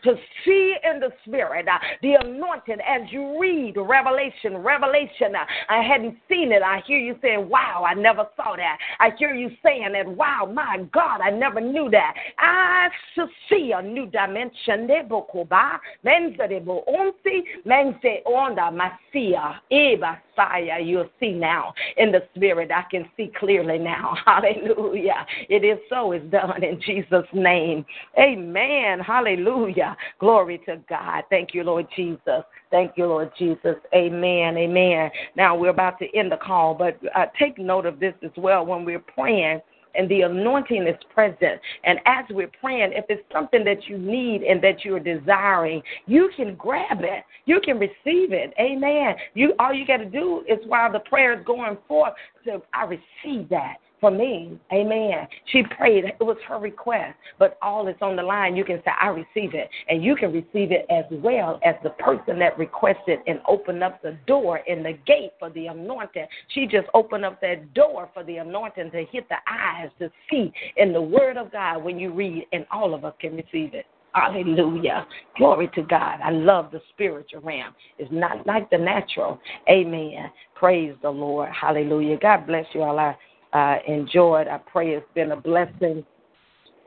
[0.05, 0.14] To
[0.44, 1.66] see in the spirit
[2.02, 4.59] the anointing as you read Revelation.
[4.59, 5.34] Revelation,
[5.68, 6.62] I hadn't seen it.
[6.62, 8.78] I hear you saying, Wow, I never saw that.
[9.01, 12.14] I hear you saying that, Wow, my God, I never knew that.
[12.39, 14.86] I should see a new dimension.
[14.86, 17.44] De bokoba, mense de bo onsi,
[18.26, 20.18] onda masia, eba.
[20.82, 22.70] You'll see now in the spirit.
[22.72, 24.16] I can see clearly now.
[24.26, 25.26] Hallelujah.
[25.48, 26.12] It is so.
[26.12, 27.84] It's done in Jesus' name.
[28.18, 29.00] Amen.
[29.00, 29.96] Hallelujah.
[30.18, 31.24] Glory to God.
[31.30, 32.44] Thank you, Lord Jesus.
[32.70, 33.76] Thank you, Lord Jesus.
[33.94, 34.56] Amen.
[34.56, 35.10] Amen.
[35.36, 38.64] Now we're about to end the call, but uh, take note of this as well
[38.64, 39.60] when we're praying
[39.94, 41.60] and the anointing is present.
[41.85, 46.31] And as we're praying, if it's something that you need and that you're desiring, you
[46.36, 47.24] can grab it.
[47.44, 48.52] You can receive it.
[48.59, 49.14] Amen.
[49.35, 52.14] You all you got to do is while the prayer is going forth,
[52.44, 54.58] to I receive that for me.
[54.72, 55.28] Amen.
[55.46, 56.04] She prayed.
[56.04, 57.16] It was her request.
[57.38, 58.56] But all is on the line.
[58.56, 59.70] You can say, I receive it.
[59.88, 64.02] And you can receive it as well as the person that requested and opened up
[64.02, 66.26] the door and the gate for the anointing.
[66.48, 70.52] She just opened up that door for the anointing to hit the eyes to see
[70.76, 73.86] in the Word of God when you read, and all of us can receive it.
[74.14, 75.06] Hallelujah.
[75.38, 76.18] Glory to God.
[76.22, 77.72] I love the spiritual realm.
[77.98, 79.40] It's not like the natural.
[79.70, 80.30] Amen.
[80.54, 81.48] Praise the Lord.
[81.48, 82.18] Hallelujah.
[82.18, 82.98] God bless you all.
[82.98, 83.16] I
[83.52, 84.48] uh, enjoyed.
[84.48, 86.04] I pray it's been a blessing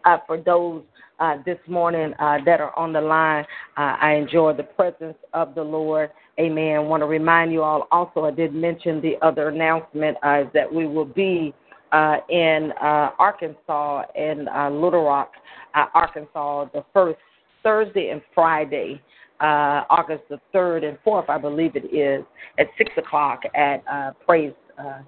[0.06, 0.84] uh, for those
[1.20, 3.46] uh, this morning uh, that are on the line.
[3.78, 6.12] Uh, I enjoy the presence of the Lord.
[6.40, 6.86] Amen.
[6.86, 10.72] Want to remind you all also, I did mention the other announcement uh, is that
[10.72, 11.54] we will be
[11.92, 15.32] uh, in uh, Arkansas, in uh, Little Rock,
[15.76, 17.20] uh, Arkansas, the first
[17.64, 19.02] Thursday and Friday.
[19.42, 22.24] Uh, August the 3rd and 4th, I believe it is,
[22.58, 25.00] at 6 o'clock at uh, Praise uh,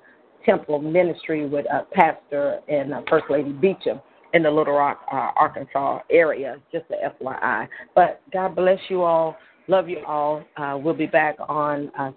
[0.48, 4.00] Temple Ministry with uh, Pastor and uh, First Lady Beecham
[4.34, 7.68] in the Little Rock, uh, Arkansas area, just a FYI.
[7.94, 9.38] But God bless you all.
[9.68, 10.44] Love you all.
[10.56, 12.12] Uh, we'll be back on uh,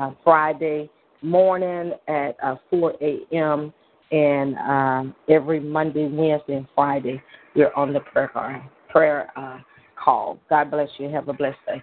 [0.00, 0.88] uh, Friday
[1.22, 3.72] morning at uh, 4 a.m.
[4.10, 7.22] and um, every Monday, Wednesday, and Friday
[7.54, 8.70] we're on the prayer.
[8.88, 9.58] Prayer uh,
[10.02, 10.38] call.
[10.48, 11.08] God bless you.
[11.08, 11.82] Have a blessed day.